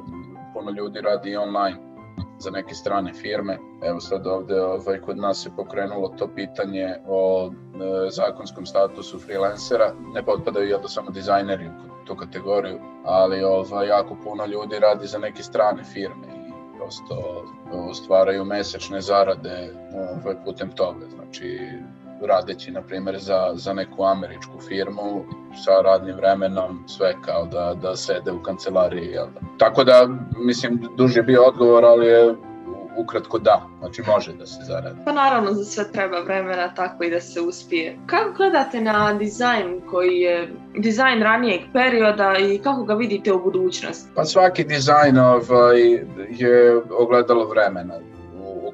puno 0.54 0.70
ljudi 0.70 1.00
radi 1.00 1.36
online 1.36 1.90
za 2.40 2.50
neke 2.50 2.74
strane 2.74 3.12
firme. 3.12 3.58
Evo 3.82 4.00
sad 4.00 4.26
ovde 4.26 4.62
ovaj, 4.62 5.00
kod 5.00 5.18
nas 5.18 5.42
se 5.42 5.50
pokrenulo 5.56 6.08
to 6.08 6.28
pitanje 6.34 6.96
o 7.08 7.50
e, 7.50 8.10
zakonskom 8.10 8.66
statusu 8.66 9.18
freelancera. 9.18 9.92
Ne 10.14 10.22
potpadaju 10.22 10.68
jel 10.68 10.80
da 10.80 10.88
samo 10.88 11.10
dizajneri 11.10 11.68
u 11.68 12.04
tu 12.06 12.16
kategoriju, 12.16 12.78
ali 13.04 13.42
ovaj, 13.42 13.88
jako 13.88 14.16
puno 14.24 14.46
ljudi 14.46 14.78
radi 14.78 15.06
za 15.06 15.18
neke 15.18 15.42
strane 15.42 15.84
firme 15.84 16.26
i 16.26 16.76
prosto 16.76 17.44
stvaraju 17.94 18.44
mesečne 18.44 19.00
zarade 19.00 19.72
ovaj, 19.94 20.44
putem 20.44 20.70
toga. 20.70 21.06
Znači, 21.14 21.60
radeći, 22.26 22.70
na 22.70 22.82
primjer, 22.82 23.18
za, 23.18 23.52
za 23.54 23.72
neku 23.72 24.04
američku 24.04 24.60
firmu 24.68 25.24
sa 25.64 25.82
radnim 25.82 26.16
vremenom, 26.16 26.84
sve 26.86 27.14
kao 27.24 27.46
da, 27.46 27.74
da 27.82 27.96
sede 27.96 28.32
u 28.32 28.42
kancelariji. 28.42 29.06
Jel 29.06 29.26
da? 29.26 29.40
Tako 29.58 29.84
da, 29.84 30.08
mislim, 30.36 30.88
duži 30.96 31.18
je 31.18 31.22
bio 31.22 31.44
odgovor, 31.44 31.84
ali 31.84 32.06
je 32.06 32.34
ukratko 32.96 33.38
da, 33.38 33.68
znači 33.78 34.02
može 34.06 34.32
da 34.32 34.46
se 34.46 34.62
zaradi. 34.62 34.96
Pa 35.04 35.12
naravno 35.12 35.52
za 35.52 35.64
sve 35.64 35.92
treba 35.92 36.20
vremena 36.20 36.74
tako 36.74 37.04
i 37.04 37.10
da 37.10 37.20
se 37.20 37.40
uspije. 37.40 37.98
Kako 38.06 38.36
gledate 38.36 38.80
na 38.80 39.14
dizajn 39.14 39.80
koji 39.90 40.20
je 40.20 40.52
dizajn 40.76 41.22
ranijeg 41.22 41.60
perioda 41.72 42.36
i 42.38 42.58
kako 42.58 42.84
ga 42.84 42.94
vidite 42.94 43.32
u 43.32 43.42
budućnosti? 43.42 44.10
Pa 44.14 44.24
svaki 44.24 44.64
dizajn 44.64 45.18
ovaj, 45.18 45.80
je 46.28 46.82
ogledalo 46.98 47.44
vremena 47.44 47.94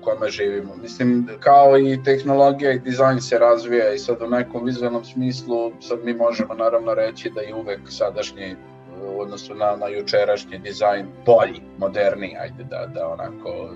kome 0.07 0.29
živimo. 0.31 0.77
Mislim, 0.83 1.29
kao 1.41 1.79
i 1.79 2.03
tehnologija 2.05 2.73
i 2.73 2.79
dizajn 2.79 3.21
se 3.21 3.39
razvija 3.39 3.93
i 3.93 3.99
sad 3.99 4.23
u 4.23 4.29
nekom 4.29 4.65
vizualnom 4.65 5.05
smislu, 5.05 5.73
sad 5.81 5.99
mi 6.05 6.15
možemo 6.15 6.55
naravno 6.55 6.95
reći 6.95 7.31
da 7.35 7.41
je 7.41 7.55
uvek 7.55 7.81
sadašnji 7.89 8.57
u 9.03 9.21
odnosu 9.21 9.55
na, 9.55 9.77
na 9.77 9.89
jučerašnji 9.89 10.59
dizajn 10.59 11.07
bolji, 11.27 11.61
moderniji, 11.79 12.37
ajde 12.41 12.65
da, 12.65 12.87
da 12.95 13.09
onako 13.09 13.71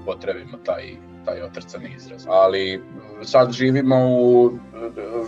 upotrebimo 0.00 0.58
taj, 0.64 0.96
taj 1.24 1.42
otrcani 1.42 1.90
izraz. 1.96 2.26
Ali 2.28 2.82
sad 3.22 3.52
živimo 3.52 3.96
u 4.20 4.50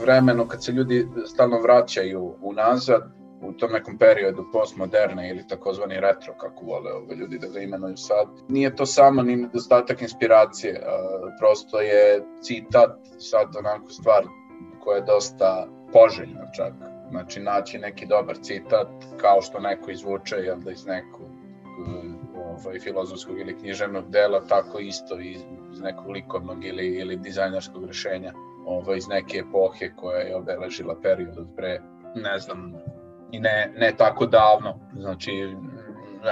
vremenu 0.03 0.47
kad 0.49 0.65
se 0.65 0.73
ljudi 0.73 1.09
stalno 1.27 1.61
vraćaju 1.61 2.35
unazad, 2.41 3.17
u 3.49 3.53
tom 3.53 3.73
nekom 3.73 3.99
periodu 3.99 4.47
postmoderne 4.53 5.31
ili 5.31 5.49
takozvani 5.49 6.01
retro, 6.01 6.35
kako 6.41 6.65
vole 6.65 6.93
ove 6.93 7.17
ljudi 7.17 7.39
da 7.39 7.47
ga 7.47 7.61
imenuju 7.61 7.97
sad. 7.97 8.29
Nije 8.49 8.77
to 8.77 8.87
samo 8.87 9.23
ni 9.23 9.37
nedostatak 9.37 10.03
inspiracije, 10.03 10.83
prosto 11.39 11.81
je 11.81 12.23
citat 12.41 12.99
sad 13.19 13.57
onako 13.57 13.89
stvar 13.89 14.25
koja 14.81 14.97
je 14.97 15.03
dosta 15.03 15.67
poželjna 15.93 16.53
čak. 16.57 16.73
Znači 17.11 17.41
naći 17.41 17.79
neki 17.79 18.07
dobar 18.07 18.37
citat 18.43 18.89
kao 19.17 19.43
što 19.43 19.61
neko 19.61 19.91
izvuče 19.91 20.37
jel 20.37 20.59
da 20.59 20.71
iz 20.71 20.87
nekog 20.87 21.27
ovaj, 22.37 22.79
filozofskog 22.79 23.41
ili 23.41 23.59
književnog 23.59 24.11
dela, 24.11 24.41
tako 24.49 24.79
isto 24.79 25.21
iz, 25.21 25.41
iz 25.73 25.81
nekog 25.81 26.11
likovnog 26.11 26.65
ili, 26.65 26.87
ili 26.87 27.17
dizajnerskog 27.17 27.85
rešenja 27.87 28.33
ovaj, 28.67 28.97
iz 28.97 29.09
neke 29.09 29.39
epohe 29.39 29.91
koja 29.97 30.19
je 30.19 30.37
obeležila 30.37 31.01
period 31.03 31.39
od 31.39 31.47
pre, 31.57 31.81
ne 32.15 32.39
znam, 32.39 32.75
i 33.33 33.41
ne, 33.41 33.73
ne 33.77 33.95
tako 33.97 34.27
davno. 34.27 34.81
Znači, 34.95 35.31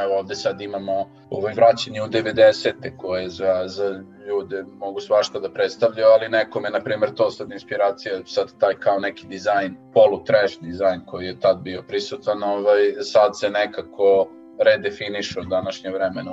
evo 0.03 0.19
ovde 0.19 0.35
sad 0.35 0.61
imamo 0.61 1.11
ovaj 1.31 1.55
vraćanje 1.55 2.03
u 2.03 2.07
90. 2.07 2.97
koje 2.97 3.29
za, 3.29 3.63
za 3.67 4.01
ljude 4.29 4.65
mogu 4.79 5.01
svašta 5.01 5.39
da 5.39 5.53
predstavljaju, 5.53 6.09
ali 6.09 6.29
nekome, 6.29 6.71
na 6.71 6.81
primjer, 6.81 7.15
to 7.15 7.31
sad 7.31 7.53
inspiracija, 7.53 8.21
sad 8.27 8.59
taj 8.59 8.75
kao 8.75 8.99
neki 8.99 9.27
dizajn, 9.27 9.77
polu 9.95 10.25
trash 10.25 10.61
dizajn 10.61 11.01
koji 11.07 11.27
je 11.27 11.41
tad 11.41 11.61
bio 11.63 11.83
prisutan, 11.89 12.43
ovaj, 12.43 12.93
sad 13.01 13.39
se 13.39 13.51
nekako 13.51 14.29
redefiniše 14.65 15.41
od 15.41 15.47
današnje 15.47 15.91
vremena. 15.91 16.33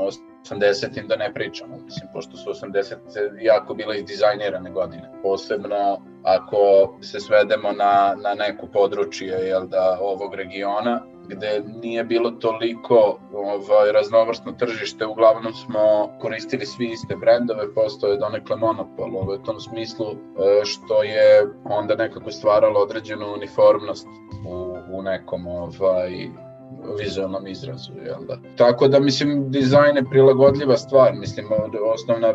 80-im 0.49 1.07
da 1.07 1.15
ne 1.15 1.33
pričamo, 1.33 1.77
mislim, 1.85 2.09
pošto 2.13 2.37
su 2.37 2.49
80 2.49 2.95
jako 3.41 3.73
bile 3.73 3.97
izdizajnirane 3.97 4.71
godine. 4.71 5.11
Posebno 5.23 6.01
ako 6.23 6.57
se 7.01 7.19
svedemo 7.19 7.71
na, 7.71 8.15
na 8.23 8.33
neko 8.33 8.67
područje 8.67 9.27
jel 9.27 9.67
da, 9.67 9.97
ovog 10.01 10.35
regiona, 10.35 11.01
gde 11.27 11.63
nije 11.81 12.03
bilo 12.03 12.31
toliko 12.31 13.19
ovaj, 13.33 13.91
raznovrstno 13.91 14.51
tržište, 14.51 15.05
uglavnom 15.05 15.53
smo 15.53 16.11
koristili 16.21 16.65
svi 16.65 16.85
iste 16.85 17.15
brendove, 17.15 17.73
postoje 17.73 18.17
donekle 18.17 18.55
monopol 18.55 19.17
ovaj, 19.17 19.37
u 19.37 19.43
tom 19.43 19.59
smislu, 19.59 20.05
e, 20.11 20.15
što 20.65 21.03
je 21.03 21.47
onda 21.63 21.95
nekako 21.95 22.31
stvaralo 22.31 22.79
određenu 22.79 23.33
uniformnost 23.33 24.07
u, 24.47 24.75
u 24.97 25.01
nekom 25.01 25.47
ovaj, 25.47 26.29
vizualnom 26.99 27.47
izrazu, 27.47 27.91
jel 28.05 28.25
da? 28.27 28.37
Tako 28.57 28.87
da, 28.87 28.99
mislim, 28.99 29.51
dizajn 29.51 29.95
je 29.97 30.09
prilagodljiva 30.09 30.77
stvar, 30.77 31.13
mislim, 31.15 31.47
osnovna 31.93 32.33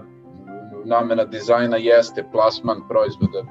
namena 0.85 1.25
dizajna 1.25 1.77
jeste 1.77 2.25
plasman 2.33 2.81
proizvoda, 2.89 3.43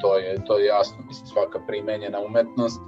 to 0.00 0.18
je, 0.18 0.44
to 0.44 0.58
je 0.58 0.66
jasno, 0.66 0.96
mislim, 1.06 1.26
svaka 1.26 1.58
primenjena 1.66 2.20
umetnost, 2.20 2.80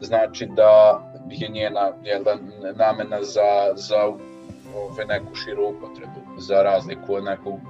znači 0.00 0.46
da 0.46 1.00
je 1.30 1.48
njena 1.48 1.92
jel 2.02 2.22
da, 2.24 2.36
namena 2.76 3.22
za, 3.22 3.72
za 3.74 4.06
ove, 4.76 5.04
neku 5.04 5.34
širu 5.34 5.68
upotrebu, 5.68 6.20
za 6.38 6.62
razliku 6.62 7.14
od 7.14 7.24
nekog 7.24 7.60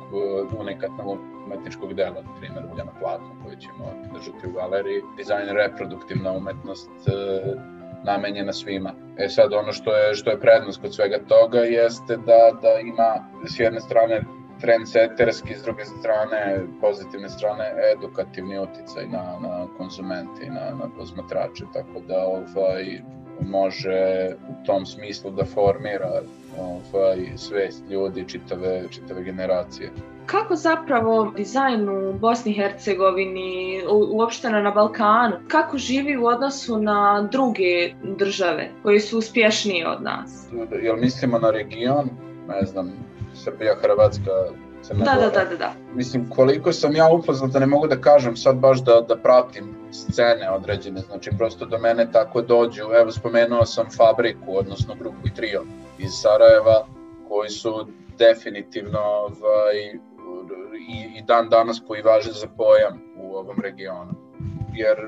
unikatnog 0.58 1.18
umetničkog 1.46 1.94
dela, 1.94 2.10
na 2.10 2.40
primjer 2.40 2.64
ulja 2.72 2.84
na 2.84 2.92
platnu 3.00 3.26
koju 3.44 3.56
ćemo 3.56 3.84
držati 4.14 4.46
u 4.46 4.52
galeriji. 4.52 5.02
Dizajn 5.16 5.48
reproduktivna 5.48 6.32
umetnost, 6.32 6.90
namenjena 8.04 8.52
svima. 8.52 8.92
E 9.18 9.28
sad 9.28 9.52
ono 9.52 9.72
što 9.72 9.96
je 9.96 10.14
što 10.14 10.30
je 10.30 10.40
prednost 10.40 10.80
kod 10.80 10.94
svega 10.94 11.18
toga 11.28 11.58
jeste 11.58 12.16
da 12.16 12.58
da 12.62 12.80
ima 12.80 13.28
s 13.46 13.60
jedne 13.60 13.80
strane 13.80 14.24
trendsetterski, 14.60 15.54
s 15.54 15.62
druge 15.62 15.84
strane 15.84 16.60
pozitivne 16.80 17.28
strane 17.28 17.72
edukativni 17.96 18.58
uticaj 18.58 19.06
na, 19.06 19.38
na 19.42 19.66
konzumente 19.78 20.46
i 20.46 20.50
na, 20.50 20.60
na 20.60 20.88
posmatrače, 20.98 21.64
tako 21.72 22.00
da 22.08 22.24
ovaj, 22.24 23.00
može 23.40 24.30
u 24.48 24.66
tom 24.66 24.86
smislu 24.86 25.30
da 25.30 25.44
formira 25.44 26.22
ovaj, 26.58 27.18
svest 27.36 27.90
ljudi, 27.90 28.28
čitave, 28.28 28.82
čitave 28.90 29.22
generacije. 29.22 29.90
Kako 30.26 30.56
zapravo 30.56 31.32
dizajn 31.36 31.88
u 31.88 32.12
Bosni 32.12 32.52
i 32.52 32.54
Hercegovini, 32.54 33.82
uopšteno 34.12 34.60
na 34.60 34.70
Balkanu, 34.70 35.36
kako 35.48 35.78
živi 35.78 36.16
u 36.16 36.26
odnosu 36.26 36.78
na 36.78 37.28
druge 37.32 37.94
države 38.02 38.70
koje 38.82 39.00
su 39.00 39.18
uspješnije 39.18 39.88
od 39.88 40.02
nas? 40.02 40.48
Jel 40.82 40.96
mislimo 40.96 41.38
na 41.38 41.50
region, 41.50 42.10
ne 42.48 42.66
znam, 42.66 42.92
Srbija, 43.34 43.74
Hrvatska, 43.82 44.30
Da, 44.88 45.04
da, 45.04 45.30
da, 45.30 45.44
da, 45.44 45.56
da. 45.56 45.72
Mislim, 45.94 46.30
koliko 46.30 46.72
sam 46.72 46.96
ja 46.96 47.08
upoznat, 47.12 47.50
da 47.50 47.58
ne 47.58 47.66
mogu 47.66 47.86
da 47.86 48.00
kažem 48.00 48.36
sad 48.36 48.56
baš 48.56 48.82
da, 48.84 49.00
da 49.08 49.16
pratim 49.16 49.74
scene 49.92 50.50
određene, 50.50 51.00
znači 51.00 51.30
prosto 51.38 51.66
do 51.66 51.78
mene 51.78 52.12
tako 52.12 52.42
dođu, 52.42 52.82
evo 53.00 53.10
spomenuo 53.10 53.64
sam 53.64 53.86
Fabriku, 53.96 54.56
odnosno 54.56 54.94
grupu 54.94 55.26
i 55.26 55.34
trio 55.34 55.62
iz 55.98 56.10
Sarajeva, 56.12 56.86
koji 57.28 57.50
su 57.50 57.86
definitivno 58.18 59.00
ovaj, 59.00 59.98
i, 60.88 61.18
i 61.18 61.22
dan 61.22 61.48
danas 61.48 61.82
koji 61.86 62.02
važe 62.02 62.32
za 62.32 62.46
pojam 62.56 63.00
u 63.16 63.36
ovom 63.36 63.56
regionu 63.62 64.24
jer 64.74 64.98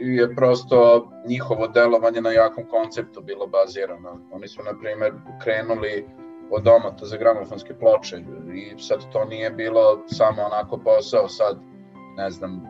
je 0.00 0.34
prosto 0.34 1.08
njihovo 1.28 1.68
delovanje 1.68 2.20
na 2.20 2.30
jakom 2.30 2.64
konceptu 2.70 3.20
bilo 3.20 3.46
bazirano. 3.46 4.20
Oni 4.32 4.48
su, 4.48 4.62
na 4.62 4.78
primer, 4.80 5.12
krenuli 5.42 6.06
od 6.50 6.68
omota 6.68 7.06
za 7.06 7.16
gramofonske 7.16 7.74
ploče 7.74 8.16
i 8.54 8.82
sad 8.82 9.12
to 9.12 9.24
nije 9.24 9.50
bilo 9.50 10.04
samo 10.06 10.42
onako 10.42 10.76
posao, 10.76 11.28
sad, 11.28 11.58
ne 12.16 12.30
znam, 12.30 12.62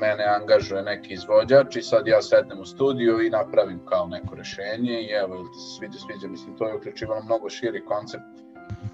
mene 0.00 0.24
angažuje 0.24 0.82
neki 0.82 1.14
izvođač 1.14 1.76
i 1.76 1.82
sad 1.82 2.06
ja 2.06 2.22
sednem 2.22 2.60
u 2.60 2.64
studiju 2.64 3.22
i 3.22 3.30
napravim 3.30 3.80
kao 3.84 4.06
neko 4.06 4.34
rešenje 4.34 5.00
i 5.02 5.10
evo, 5.22 5.34
ili 5.34 5.52
ti 5.52 5.58
se 5.58 5.76
sviđa, 5.78 5.98
sviđa, 5.98 6.28
mislim, 6.28 6.56
to 6.56 6.68
je 6.68 6.76
uključivalo 6.76 7.22
mnogo 7.22 7.48
širi 7.48 7.84
koncept, 7.84 8.24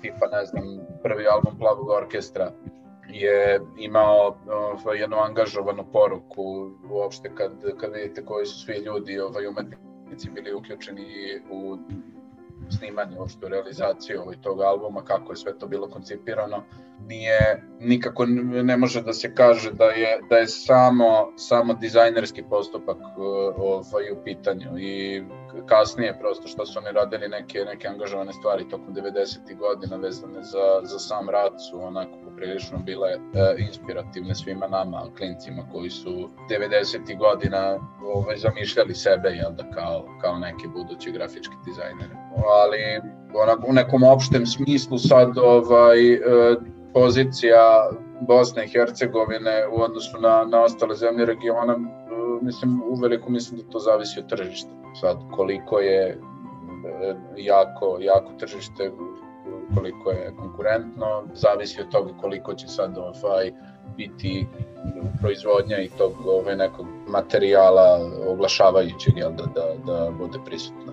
tipa, 0.04 0.26
ne 0.26 0.44
znam, 0.46 0.64
prvi 1.02 1.26
album 1.26 1.58
Plavog 1.58 1.88
orkestra 1.88 2.52
je 3.08 3.60
imao 3.78 4.36
ovaj, 4.84 4.98
jednu 4.98 5.16
angažovanu 5.16 5.84
poruku 5.92 6.70
uopšte 6.90 7.30
kad, 7.34 7.52
kad 7.80 7.92
vidite 7.92 8.24
koji 8.24 8.46
su 8.46 8.64
svi 8.64 8.74
ljudi 8.74 9.20
ovaj, 9.20 9.46
umetnici 9.46 10.30
bili 10.30 10.54
uključeni 10.54 11.06
u 11.50 11.76
snimanje, 12.70 13.18
uopšte 13.18 13.46
u 13.46 13.48
realizaciju 13.48 14.20
ovaj, 14.20 14.36
tog 14.42 14.60
albuma, 14.60 15.04
kako 15.04 15.32
je 15.32 15.36
sve 15.36 15.58
to 15.58 15.66
bilo 15.66 15.88
koncipirano, 15.88 16.62
nije, 17.00 17.62
nikako 17.80 18.26
ne 18.64 18.76
može 18.76 19.02
da 19.02 19.12
se 19.12 19.34
kaže 19.34 19.72
da 19.72 19.84
je, 19.84 20.18
da 20.30 20.36
je 20.36 20.46
samo, 20.46 21.32
samo 21.36 21.74
dizajnerski 21.74 22.42
postupak 22.50 22.96
ovaj, 23.56 24.12
u 24.12 24.24
pitanju 24.24 24.78
i 24.78 25.22
kasnije 25.66 26.18
prosto 26.20 26.48
što 26.48 26.66
su 26.66 26.78
oni 26.78 26.92
radili 26.92 27.28
neke, 27.28 27.58
neke 27.58 27.88
angažovane 27.88 28.32
stvari 28.32 28.68
tokom 28.68 28.94
90. 28.94 29.58
godina 29.58 29.96
vezane 29.96 30.42
za, 30.42 30.80
za 30.82 30.98
sam 30.98 31.28
rad 31.28 31.52
su 31.70 31.82
onako 31.82 32.18
poprilično 32.24 32.78
bile 32.78 33.10
e, 33.10 33.18
inspirativne 33.58 34.34
svima 34.34 34.66
nama, 34.66 35.10
klincima 35.16 35.68
koji 35.72 35.90
su 35.90 36.30
90. 36.50 37.18
godina 37.18 37.78
ovaj, 38.14 38.36
zamišljali 38.36 38.94
sebe 38.94 39.28
jel 39.28 39.52
da, 39.52 39.70
kao, 39.70 40.06
kao 40.20 40.38
neki 40.38 40.68
budući 40.68 41.12
grafički 41.12 41.54
dizajneri. 41.66 42.14
Ali 42.60 42.78
onako, 43.42 43.66
u 43.68 43.72
nekom 43.72 44.02
opštem 44.02 44.46
smislu 44.46 44.98
sad 44.98 45.38
ovaj, 45.38 46.12
e, 46.12 46.20
pozicija 46.94 47.90
Bosne 48.20 48.64
i 48.64 48.68
Hercegovine 48.68 49.66
u 49.72 49.82
odnosu 49.82 50.20
na, 50.20 50.44
na 50.44 50.62
ostale 50.62 50.94
zemlje 50.94 51.24
regiona, 51.26 51.76
mislim, 52.42 52.82
uveliko 52.86 53.30
mislim 53.30 53.60
da 53.60 53.70
to 53.70 53.78
zavisi 53.78 54.20
od 54.20 54.28
tržišta. 54.28 54.70
Sad, 55.00 55.16
koliko 55.30 55.78
je 55.78 56.18
jako, 57.36 57.96
jako 58.00 58.32
tržište, 58.38 58.90
koliko 59.74 60.10
je 60.10 60.34
konkurentno, 60.38 61.24
zavisi 61.34 61.80
od 61.80 61.90
toga 61.90 62.12
koliko 62.20 62.54
će 62.54 62.68
sad 62.68 62.98
ovaj, 62.98 63.52
biti 63.96 64.46
proizvodnja 65.20 65.78
i 65.78 65.88
tog 65.88 66.12
ovaj, 66.26 66.56
nekog 66.56 66.86
materijala 67.08 68.10
oglašavajućeg 68.28 69.16
jel, 69.16 69.30
da, 69.32 69.44
da, 69.54 69.92
da 69.92 70.10
bude 70.10 70.38
prisutno. 70.44 70.92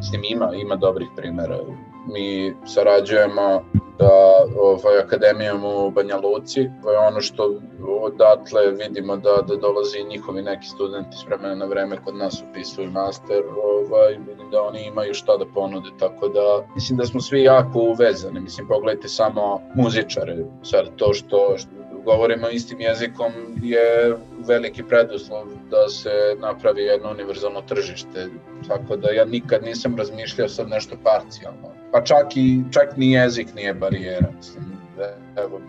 S 0.00 0.12
njim 0.12 0.22
ima, 0.24 0.54
ima 0.54 0.76
dobrih 0.76 1.08
primera. 1.16 1.58
Mi 2.06 2.54
sarađujemo 2.66 3.64
da 3.98 4.46
ovaj, 4.58 4.98
akademijom 4.98 5.64
u 5.64 5.90
Banja 5.90 6.16
Luci, 6.16 6.70
ono 7.08 7.20
što 7.20 7.60
odatle 8.02 8.70
vidimo 8.70 9.16
da, 9.16 9.36
da 9.48 9.56
dolazi 9.56 10.04
njihovi 10.08 10.42
neki 10.42 10.66
studenti 10.66 11.16
s 11.16 11.26
vremena 11.26 11.54
na 11.54 11.64
vreme 11.64 11.96
kod 12.04 12.16
nas 12.16 12.42
upisuju 12.50 12.90
master, 12.90 13.42
ovaj, 13.62 14.12
vidim 14.12 14.50
da 14.50 14.62
oni 14.62 14.86
imaju 14.86 15.14
šta 15.14 15.36
da 15.36 15.44
ponude, 15.54 15.88
tako 15.98 16.28
da 16.28 16.66
mislim 16.74 16.98
da 16.98 17.04
smo 17.04 17.20
svi 17.20 17.42
jako 17.42 17.78
uvezani, 17.78 18.40
mislim 18.40 18.68
pogledajte 18.68 19.08
samo 19.08 19.60
muzičare, 19.74 20.36
sad 20.62 20.96
to 20.96 21.12
što, 21.12 21.54
što 21.56 21.70
govorimo 22.04 22.48
istim 22.48 22.80
jezikom 22.80 23.32
je 23.62 24.16
veliki 24.46 24.82
preduslov 24.82 25.46
da 25.70 25.88
se 25.88 26.36
napravi 26.38 26.82
jedno 26.82 27.10
univerzalno 27.10 27.62
tržište. 27.62 28.28
Tako 28.68 28.96
da 28.96 29.10
ja 29.10 29.24
nikad 29.24 29.62
nisam 29.62 29.96
razmišljao 29.96 30.48
sad 30.48 30.68
nešto 30.68 30.96
parcijalno. 31.04 31.83
Pa 31.94 32.00
čak 32.00 32.36
i 32.36 32.64
čak 32.70 32.96
ni 32.96 33.12
jezik 33.12 33.54
nije 33.54 33.74
barijera. 33.74 34.28
Evo, 35.36 35.60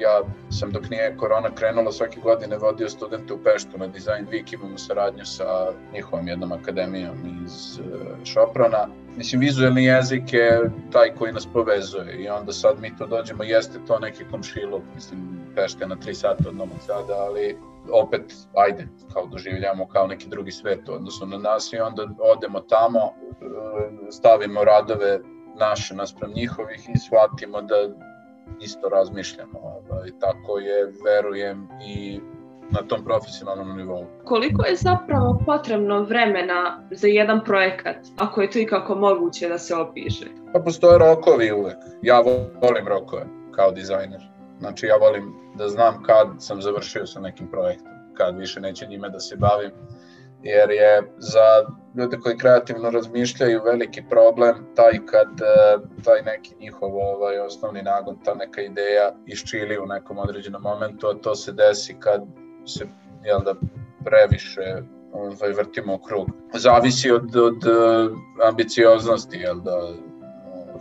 ja 0.00 0.22
sam 0.50 0.70
dok 0.72 0.90
nije 0.90 1.16
korona 1.16 1.50
krenula 1.54 1.92
svake 1.92 2.20
godine 2.20 2.58
vodio 2.58 2.88
studente 2.88 3.34
u 3.34 3.38
Peštu 3.44 3.78
na 3.78 3.86
Design 3.86 4.26
Week, 4.30 4.54
imamo 4.54 4.78
saradnju 4.78 5.24
sa 5.24 5.72
njihovom 5.94 6.28
jednom 6.28 6.52
akademijom 6.52 7.42
iz 7.44 7.78
uh, 7.78 8.24
Šoprana. 8.24 8.88
Mislim, 9.16 9.40
vizualni 9.40 9.84
jezik 9.84 10.32
je 10.32 10.70
taj 10.92 11.14
koji 11.14 11.32
nas 11.32 11.46
povezuje 11.52 12.16
i 12.16 12.28
onda 12.28 12.52
sad 12.52 12.80
mi 12.80 12.96
to 12.96 13.06
dođemo, 13.06 13.44
jeste 13.44 13.78
to 13.86 13.98
neki 13.98 14.24
komšilog, 14.30 14.82
mislim, 14.94 15.20
Pešta 15.54 15.86
na 15.86 15.96
3 15.96 16.14
sata 16.14 16.48
od 16.48 16.56
Novog 16.56 16.78
Sada, 16.86 17.14
ali 17.14 17.56
opet, 17.92 18.34
ajde, 18.54 18.88
kao 19.12 19.26
doživljamo 19.26 19.88
kao 19.88 20.06
neki 20.06 20.28
drugi 20.28 20.50
svet 20.50 20.88
u 20.88 20.92
odnosu 20.92 21.26
na 21.26 21.38
nas 21.38 21.72
i 21.72 21.78
onda 21.78 22.08
odemo 22.18 22.60
tamo, 22.60 22.98
e, 22.98 24.10
stavimo 24.10 24.64
radove 24.64 25.20
naše 25.58 25.94
naspram 25.94 26.32
njihovih 26.34 26.88
i 26.94 26.98
shvatimo 26.98 27.62
da 27.62 27.74
isto 28.60 28.88
razmišljamo. 28.88 29.58
Ovaj, 29.62 30.10
tako 30.20 30.58
je, 30.58 30.92
verujem, 31.04 31.68
i 31.86 32.20
na 32.70 32.82
tom 32.82 33.04
profesionalnom 33.04 33.76
nivou. 33.76 34.06
Koliko 34.24 34.66
je 34.66 34.76
zapravo 34.76 35.38
potrebno 35.46 36.02
vremena 36.02 36.80
za 36.90 37.08
jedan 37.08 37.44
projekat, 37.44 37.96
ako 38.16 38.42
je 38.42 38.50
to 38.50 38.58
ikako 38.58 38.94
moguće 38.94 39.48
da 39.48 39.58
se 39.58 39.76
opiše? 39.76 40.26
Pa 40.52 40.60
postoje 40.60 40.98
rokovi 40.98 41.52
uvek. 41.52 41.76
Ja 42.02 42.20
volim 42.62 42.88
rokove 42.88 43.26
kao 43.50 43.70
dizajner. 43.70 44.20
Znači 44.60 44.86
ja 44.86 44.96
volim 44.96 45.34
da 45.54 45.68
znam 45.68 46.02
kad 46.02 46.28
sam 46.38 46.62
završio 46.62 47.06
sa 47.06 47.20
nekim 47.20 47.50
projektom, 47.50 47.92
kad 48.14 48.38
više 48.38 48.60
neće 48.60 48.86
njime 48.86 49.08
da 49.08 49.20
se 49.20 49.36
bavim, 49.36 49.70
jer 50.42 50.70
je 50.70 51.02
za 51.18 51.64
ljude 51.94 52.18
koji 52.18 52.38
kreativno 52.38 52.90
razmišljaju 52.90 53.62
veliki 53.64 54.02
problem 54.10 54.66
taj 54.74 54.92
kad 55.06 55.28
e, 55.40 55.78
taj 56.04 56.22
neki 56.22 56.54
njihov 56.60 56.96
ovaj, 56.96 57.38
osnovni 57.38 57.82
nagon, 57.82 58.18
ta 58.24 58.34
neka 58.34 58.60
ideja 58.60 59.12
iščili 59.26 59.78
u 59.78 59.86
nekom 59.86 60.18
određenom 60.18 60.62
momentu, 60.62 61.06
a 61.06 61.14
to 61.14 61.34
se 61.34 61.52
desi 61.52 61.96
kad 62.00 62.22
se 62.66 62.86
jel 63.24 63.40
da, 63.44 63.54
previše 64.04 64.82
ovaj, 65.12 65.52
vrtimo 65.52 65.94
u 65.94 65.98
krug. 65.98 66.28
Zavisi 66.54 67.10
od, 67.10 67.36
od 67.36 67.66
e, 67.66 68.08
ambicioznosti 68.48 69.36
jel 69.36 69.60
da, 69.60 69.76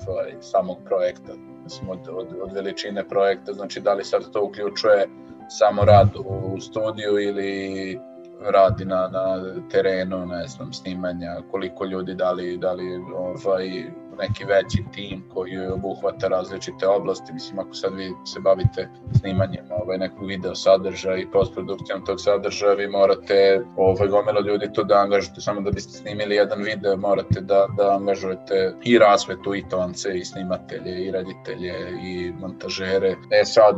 ovaj, 0.07 0.33
samog 0.41 0.77
projekta 0.85 1.33
mislim, 1.67 1.89
od, 1.89 1.99
od, 2.11 2.27
od 2.41 2.51
veličine 2.53 3.07
projekta, 3.07 3.53
znači 3.53 3.79
da 3.79 3.93
li 3.93 4.03
sad 4.03 4.31
to 4.31 4.43
uključuje 4.43 5.07
samo 5.49 5.85
rad 5.85 6.09
u 6.15 6.61
studiju 6.61 7.19
ili 7.19 7.99
radi 8.41 8.85
na, 8.85 9.07
na 9.07 9.43
terenu, 9.71 10.25
ne 10.25 10.47
znam, 10.47 10.73
snimanja, 10.73 11.35
koliko 11.51 11.85
ljudi, 11.85 12.15
da 12.15 12.31
li, 12.31 12.57
da 12.57 12.73
li 12.73 12.95
ovaj, 13.15 13.83
neki 14.17 14.45
veći 14.45 14.83
tim 14.93 15.23
koji 15.33 15.67
obuhvata 15.67 16.27
različite 16.27 16.87
oblasti. 16.87 17.33
Mislim, 17.33 17.59
ako 17.59 17.73
sad 17.73 17.93
vi 17.93 18.11
se 18.25 18.39
bavite 18.39 18.89
snimanjem 19.19 19.65
ovaj, 19.81 19.97
nekog 19.97 20.27
video 20.27 20.55
sadržaja 20.55 21.17
i 21.17 21.31
postprodukcijom 21.31 22.05
tog 22.05 22.21
sadržaja, 22.21 22.73
vi 22.73 22.87
morate 22.87 23.61
ovaj, 23.75 24.07
gomelo 24.07 24.39
ljudi 24.41 24.73
to 24.73 24.83
da 24.83 24.95
angažujete 24.95 25.41
samo 25.41 25.61
da 25.61 25.71
biste 25.71 25.97
snimili 25.97 26.35
jedan 26.35 26.61
video, 26.63 26.97
morate 26.97 27.41
da, 27.41 27.67
da 27.77 27.95
angažujete 27.95 28.73
i 28.83 28.97
rasvetu, 28.97 29.55
i 29.55 29.63
tonce, 29.69 30.17
i 30.17 30.25
snimatelje, 30.25 31.05
i 31.05 31.11
reditelje, 31.11 31.73
i 32.03 32.31
montažere. 32.39 33.15
E 33.31 33.45
sad, 33.45 33.75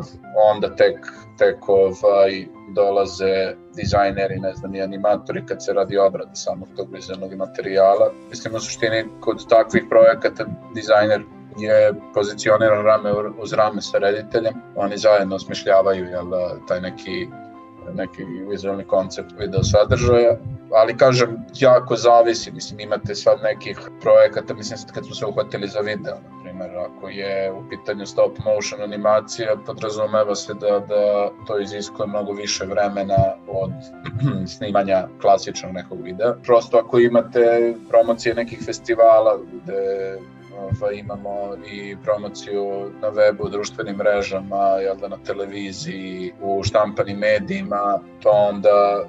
onda 0.54 0.76
tek, 0.76 0.98
tek 1.38 1.70
ovaj, 1.70 2.46
dolaze 2.76 3.56
dizajneri, 3.76 4.40
ne 4.40 4.54
znam, 4.54 4.76
i 4.76 4.82
animatori 4.82 5.46
kad 5.46 5.66
se 5.66 5.74
radi 5.74 5.98
obrada 5.98 6.36
samog 6.36 6.68
tog 6.78 6.94
vizualnog 6.94 7.34
materijala. 7.34 8.12
Mislim, 8.30 8.56
u 8.56 8.60
suštini, 8.60 9.06
kod 9.20 9.48
takvih 9.50 9.84
projekata 9.90 10.46
dizajner 10.76 11.22
je 11.58 11.94
pozicioniran 12.14 12.86
rame 12.86 13.14
uz 13.42 13.54
rame 13.54 13.82
sa 13.82 13.98
rediteljem. 13.98 14.54
Oni 14.76 14.98
zajedno 14.98 15.36
osmišljavaju 15.36 16.06
jel, 16.06 16.32
taj 16.68 16.82
neki 16.82 17.28
neki 17.94 18.24
vizualni 18.50 18.84
koncept 18.84 19.32
video 19.38 19.64
sadržaja, 19.64 20.38
ali 20.74 20.98
kažem, 20.98 21.38
jako 21.60 21.96
zavisi, 21.96 22.52
mislim, 22.52 22.80
imate 22.80 23.16
sad 23.16 23.40
nekih 23.44 23.80
projekata, 24.02 24.54
mislim, 24.54 24.78
sad 24.78 24.92
kad 24.92 25.06
smo 25.06 25.16
se 25.16 25.26
uhvatili 25.26 25.68
za 25.68 25.80
video, 25.80 26.16
na 26.60 26.66
primjer, 26.66 26.86
ako 26.86 27.10
je 27.10 27.52
u 27.52 27.70
pitanju 27.70 28.06
stop 28.06 28.38
motion 28.46 28.82
animacija, 28.82 29.56
podrazumeva 29.66 30.36
se 30.36 30.54
da, 30.54 30.80
da 30.80 31.30
to 31.48 31.60
iziskuje 31.60 32.08
mnogo 32.08 32.32
više 32.32 32.66
vremena 32.66 33.34
od 33.48 33.72
snimanja 34.58 35.08
klasičnog 35.22 35.74
nekog 35.74 36.02
videa. 36.02 36.34
Prosto 36.44 36.78
ako 36.78 37.00
imate 37.00 37.74
promocije 37.90 38.36
nekih 38.36 38.60
festivala 38.66 39.40
gde 39.54 40.18
ovaj, 40.60 40.96
imamo 40.96 41.56
i 41.72 41.96
promociju 42.04 42.92
na 43.02 43.12
webu, 43.12 43.50
društvenim 43.50 43.96
mrežama, 43.96 44.66
jel 44.66 44.96
da, 44.96 45.08
na 45.08 45.18
televiziji, 45.26 46.34
u 46.42 46.64
štampanim 46.64 47.18
medijima, 47.18 48.00
to 48.20 48.30
onda 48.30 49.04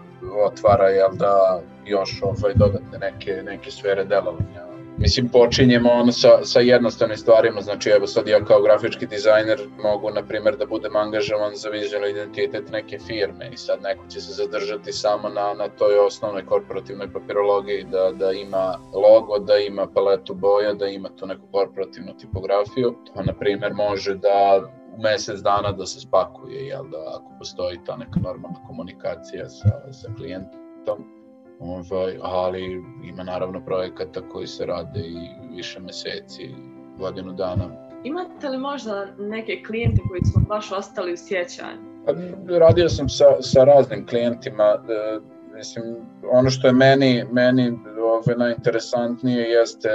otvara 0.46 0.88
jel 0.88 1.10
da, 1.12 1.60
još 1.86 2.22
ovaj, 2.22 2.54
dodatne 2.54 2.98
neke, 2.98 3.42
neke 3.44 3.70
sfere 3.70 4.04
delovanja 4.04 4.69
Mislim, 5.00 5.28
počinjemo 5.28 5.90
ono 5.90 6.12
sa, 6.12 6.28
sa 6.42 6.60
jednostavnim 6.60 7.16
stvarima, 7.16 7.60
znači 7.60 7.90
evo 7.90 8.06
sad 8.06 8.28
ja 8.28 8.44
kao 8.44 8.62
grafički 8.62 9.06
dizajner 9.06 9.60
mogu, 9.82 10.10
na 10.10 10.22
primjer, 10.22 10.56
da 10.56 10.66
budem 10.66 10.96
angažovan 10.96 11.54
za 11.54 11.68
vizualni 11.68 12.10
identitet 12.10 12.70
neke 12.70 12.98
firme 12.98 13.48
i 13.52 13.56
sad 13.56 13.82
neko 13.82 14.06
će 14.08 14.20
se 14.20 14.32
zadržati 14.32 14.92
samo 14.92 15.28
na, 15.28 15.54
na 15.54 15.68
toj 15.68 15.98
osnovnoj 15.98 16.46
korporativnoj 16.46 17.12
papirologiji, 17.12 17.86
da, 17.90 18.12
da 18.12 18.32
ima 18.32 18.78
logo, 18.94 19.38
da 19.38 19.56
ima 19.56 19.86
paletu 19.94 20.34
boja, 20.34 20.72
da 20.72 20.86
ima 20.86 21.08
tu 21.16 21.26
neku 21.26 21.46
korporativnu 21.52 22.16
tipografiju. 22.18 22.94
To, 23.06 23.22
na 23.22 23.32
primjer, 23.32 23.74
može 23.74 24.14
da 24.14 24.60
mesec 25.02 25.40
dana 25.40 25.72
da 25.72 25.86
se 25.86 26.00
spakuje, 26.00 26.66
jel 26.66 26.84
da, 26.90 26.98
ako 26.98 27.38
postoji 27.38 27.78
ta 27.86 27.96
neka 27.96 28.20
normalna 28.20 28.66
komunikacija 28.66 29.48
sa, 29.48 29.92
sa 29.92 30.08
klijentom 30.16 31.19
ovaj, 31.60 32.18
ali 32.22 32.84
ima 33.04 33.22
naravno 33.22 33.64
projekata 33.64 34.20
koji 34.32 34.46
se 34.46 34.66
rade 34.66 35.00
i 35.00 35.28
više 35.56 35.80
meseci, 35.80 36.54
godinu 36.98 37.32
dana. 37.32 37.90
Imate 38.04 38.48
li 38.48 38.58
možda 38.58 39.06
neke 39.18 39.62
klijente 39.66 40.02
koji 40.08 40.20
su 40.24 40.40
baš 40.48 40.72
ostali 40.72 41.12
u 41.12 41.16
sjećanju? 41.16 41.90
Pa, 42.06 42.12
radio 42.58 42.88
sam 42.88 43.08
sa, 43.08 43.24
sa 43.40 43.64
raznim 43.64 44.06
klijentima, 44.06 44.64
e, 44.64 45.20
mislim, 45.56 45.84
ono 46.32 46.50
što 46.50 46.66
je 46.66 46.72
meni, 46.72 47.24
meni 47.32 47.78
ovaj, 48.02 48.36
najinteresantnije 48.36 49.50
jeste 49.50 49.88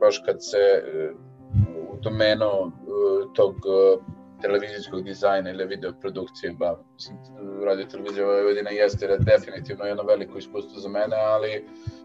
baš 0.00 0.22
kad 0.26 0.36
se 0.40 0.56
e, 0.56 1.10
u 1.92 1.96
domenu 2.02 2.46
e, 2.46 2.70
tog 3.34 3.54
televizijskog 4.42 5.02
dizajna 5.02 5.50
ili 5.50 5.66
video 5.66 5.92
produkcije, 6.00 6.52
ba, 6.52 6.78
radio 7.66 7.84
televizija 7.86 8.26
Vojvodina 8.26 8.70
jeste 8.70 9.16
definitivno 9.18 9.84
jedno 9.84 10.02
veliko 10.02 10.38
iskustvo 10.38 10.80
za 10.80 10.88
mene, 10.88 11.16
ali 11.16 11.64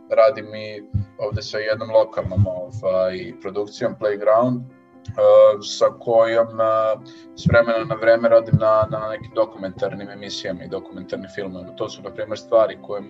radim 0.09 0.55
i 0.55 0.83
ovde 1.17 1.41
sa 1.41 1.57
jednom 1.57 1.89
lokalnom 1.91 2.47
ovaj, 2.47 3.33
produkcijom 3.41 3.95
Playground, 3.99 4.61
Uh, 5.05 5.61
sa 5.61 5.85
kojom 5.99 6.47
uh, 6.47 7.01
s 7.35 7.45
vremena 7.47 7.85
na 7.85 7.95
vreme 7.95 8.29
radim 8.29 8.55
na, 8.59 8.87
na 8.91 9.09
nekim 9.09 9.31
dokumentarnim 9.35 10.09
emisijama 10.09 10.63
i 10.63 10.67
dokumentarnim 10.67 11.29
filmama. 11.35 11.75
To 11.75 11.89
su, 11.89 12.01
na 12.01 12.09
primer, 12.09 12.37
stvari 12.37 12.77
koje 12.81 13.01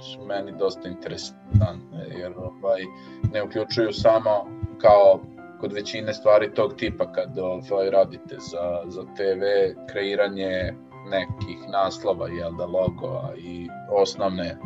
su 0.00 0.24
meni 0.26 0.52
dosta 0.58 0.88
interesantne, 0.88 2.06
jer 2.18 2.32
ovaj, 2.36 2.80
ne 3.32 3.42
uključuju 3.42 3.92
samo 3.92 4.46
kao 4.78 5.20
kod 5.62 5.72
većine 5.72 6.14
stvari 6.14 6.54
tog 6.54 6.74
tipa 6.76 7.12
kad 7.12 7.38
ovaj, 7.38 7.90
radite 7.90 8.36
za, 8.50 8.82
za 8.86 9.02
TV, 9.02 9.42
kreiranje 9.92 10.74
nekih 11.10 11.58
naslova, 11.72 12.28
jel 12.28 12.52
da, 12.58 12.66
logoa 12.66 13.32
i 13.38 13.68
osnovne 13.90 14.46
e, 14.46 14.56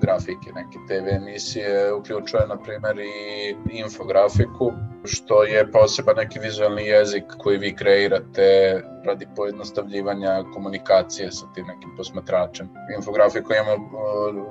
grafike 0.00 0.52
neke 0.54 0.78
TV 0.88 1.08
emisije 1.08 1.92
uključuje 1.92 2.46
na 2.46 2.56
primer 2.56 2.98
i 2.98 3.54
infografiku 3.70 4.72
što 5.04 5.42
je 5.42 5.70
poseban 5.70 6.16
neki 6.16 6.38
vizualni 6.38 6.82
jezik 6.82 7.24
koji 7.38 7.58
vi 7.58 7.76
kreirate 7.76 8.80
radi 9.04 9.26
pojednostavljivanja 9.36 10.44
komunikacije 10.54 11.32
sa 11.32 11.46
tim 11.54 11.66
nekim 11.66 11.96
posmatračem. 11.96 12.68
Infografiku 12.96 13.52
imamo, 13.52 13.90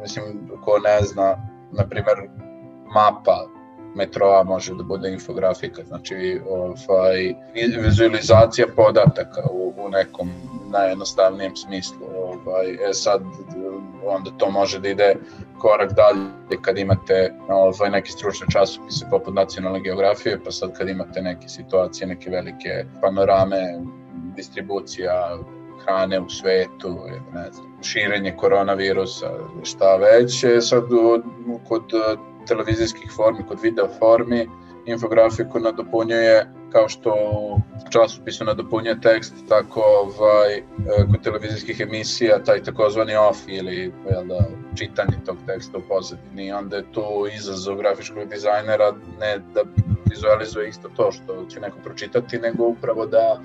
mislim, 0.02 0.52
ko 0.64 0.80
ne 0.80 1.02
zna, 1.02 1.36
na 1.72 1.88
primer 1.90 2.16
mapa 2.94 3.61
metroa 3.96 4.44
može 4.44 4.74
da 4.74 4.84
bude 4.84 5.12
infografika, 5.12 5.84
znači 5.84 6.42
ovaj, 6.50 7.34
vizualizacija 7.84 8.68
podataka 8.76 9.42
u, 9.52 9.74
u 9.78 9.90
nekom 9.90 10.32
najjednostavnijem 10.72 11.56
smislu. 11.56 12.08
Ovaj, 12.18 12.74
e 12.90 12.94
sad, 12.94 13.22
onda 14.06 14.32
to 14.38 14.52
može 14.52 14.80
da 14.80 14.90
ide 14.90 15.16
korak 15.60 15.92
dalje 15.94 16.62
kad 16.62 16.78
imate 16.78 17.34
ovaj, 17.50 17.90
neke 17.90 18.12
stručne 18.12 18.48
časopise 18.52 19.06
poput 19.10 19.34
nacionalne 19.34 19.82
geografije, 19.82 20.40
pa 20.44 20.52
sad 20.52 20.78
kad 20.78 20.90
imate 20.90 21.22
neke 21.22 21.48
situacije, 21.48 22.08
neke 22.08 22.30
velike 22.30 22.86
panorame, 23.02 23.80
distribucija 24.36 25.38
hrane 25.84 26.20
u 26.20 26.30
svetu, 26.30 27.00
ne 27.34 27.52
znam, 27.52 27.84
širenje 27.84 28.36
koronavirusa, 28.38 29.32
šta 29.64 29.96
već, 29.96 30.44
e, 30.44 30.62
sad 30.62 30.84
kod 31.68 31.84
televizijskih 32.52 33.12
formi, 33.16 33.46
kod 33.48 33.62
video 33.62 33.88
formi, 34.00 34.48
infografiku 34.86 35.60
nadopunjuje 35.60 36.48
kao 36.72 36.90
što 36.90 37.10
u 37.14 37.90
časopisu 37.92 38.46
nadopunjuje 38.46 39.02
tekst, 39.02 39.34
tako 39.50 39.82
ovaj, 39.82 40.58
e, 40.58 40.64
kod 41.12 41.24
televizijskih 41.24 41.80
emisija 41.80 42.44
taj 42.44 42.64
takozvani 42.64 43.16
off 43.16 43.40
ili 43.48 43.94
jel 44.12 44.26
da, 44.28 44.40
čitanje 44.76 45.18
tog 45.26 45.38
teksta 45.48 45.78
u 45.78 45.82
pozadini. 45.82 46.52
Onda 46.52 46.78
je 46.78 46.92
tu 46.92 47.04
izazov 47.36 47.78
grafičkog 47.78 48.30
dizajnera 48.30 48.92
ne 49.20 49.38
da 49.54 49.62
vizualizuje 50.10 50.70
isto 50.70 50.90
to 50.96 51.12
što 51.12 51.46
će 51.50 51.60
neko 51.60 51.78
pročitati, 51.84 52.40
nego 52.40 52.64
upravo 52.64 53.06
da 53.06 53.42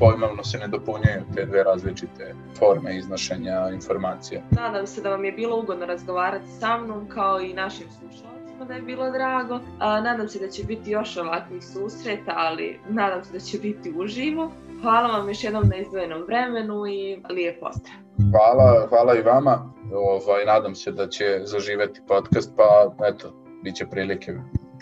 pojmovno 0.00 0.44
se 0.44 0.58
ne 0.58 0.68
dopunjaju 0.68 1.22
te 1.34 1.44
dve 1.44 1.64
različite 1.64 2.34
forme 2.58 2.98
iznošenja 2.98 3.70
informacija. 3.72 4.42
Nadam 4.50 4.86
se 4.86 5.02
da 5.02 5.10
vam 5.10 5.24
je 5.24 5.32
bilo 5.32 5.58
ugodno 5.58 5.86
razgovarati 5.86 6.48
sa 6.48 6.78
mnom 6.78 7.08
kao 7.08 7.40
i 7.40 7.54
našim 7.54 7.86
slušalcima 7.90 8.64
da 8.68 8.74
je 8.74 8.82
bilo 8.82 9.10
drago. 9.10 9.60
A, 9.78 10.00
nadam 10.00 10.28
se 10.28 10.38
da 10.38 10.48
će 10.48 10.64
biti 10.64 10.90
još 10.90 11.16
ovakvih 11.16 11.64
susreta, 11.64 12.32
ali 12.36 12.80
nadam 12.88 13.24
se 13.24 13.32
da 13.32 13.38
će 13.38 13.58
biti 13.58 13.92
uživo. 13.96 14.50
Hvala 14.82 15.18
vam 15.18 15.28
još 15.28 15.44
jednom 15.44 15.68
na 15.68 15.76
izdvojenom 15.76 16.22
vremenu 16.26 16.86
i 16.86 17.22
lijep 17.30 17.60
pozdrav. 17.60 17.96
Hvala, 18.30 18.86
hvala 18.88 19.16
i 19.16 19.22
vama. 19.22 19.72
Ovaj, 19.94 20.44
nadam 20.44 20.74
se 20.74 20.92
da 20.92 21.08
će 21.08 21.40
zaživeti 21.44 22.00
podcast, 22.08 22.52
pa 22.56 22.94
eto, 23.06 23.32
bit 23.62 23.74
će 23.74 23.86
prilike, 23.86 24.32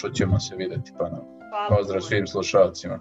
čućemo 0.00 0.40
se, 0.40 0.56
videti 0.56 0.92
pa 0.98 1.08
na. 1.08 1.18
Pozdrav 1.76 2.00
svim 2.00 2.26
slušalcima. 2.26 2.98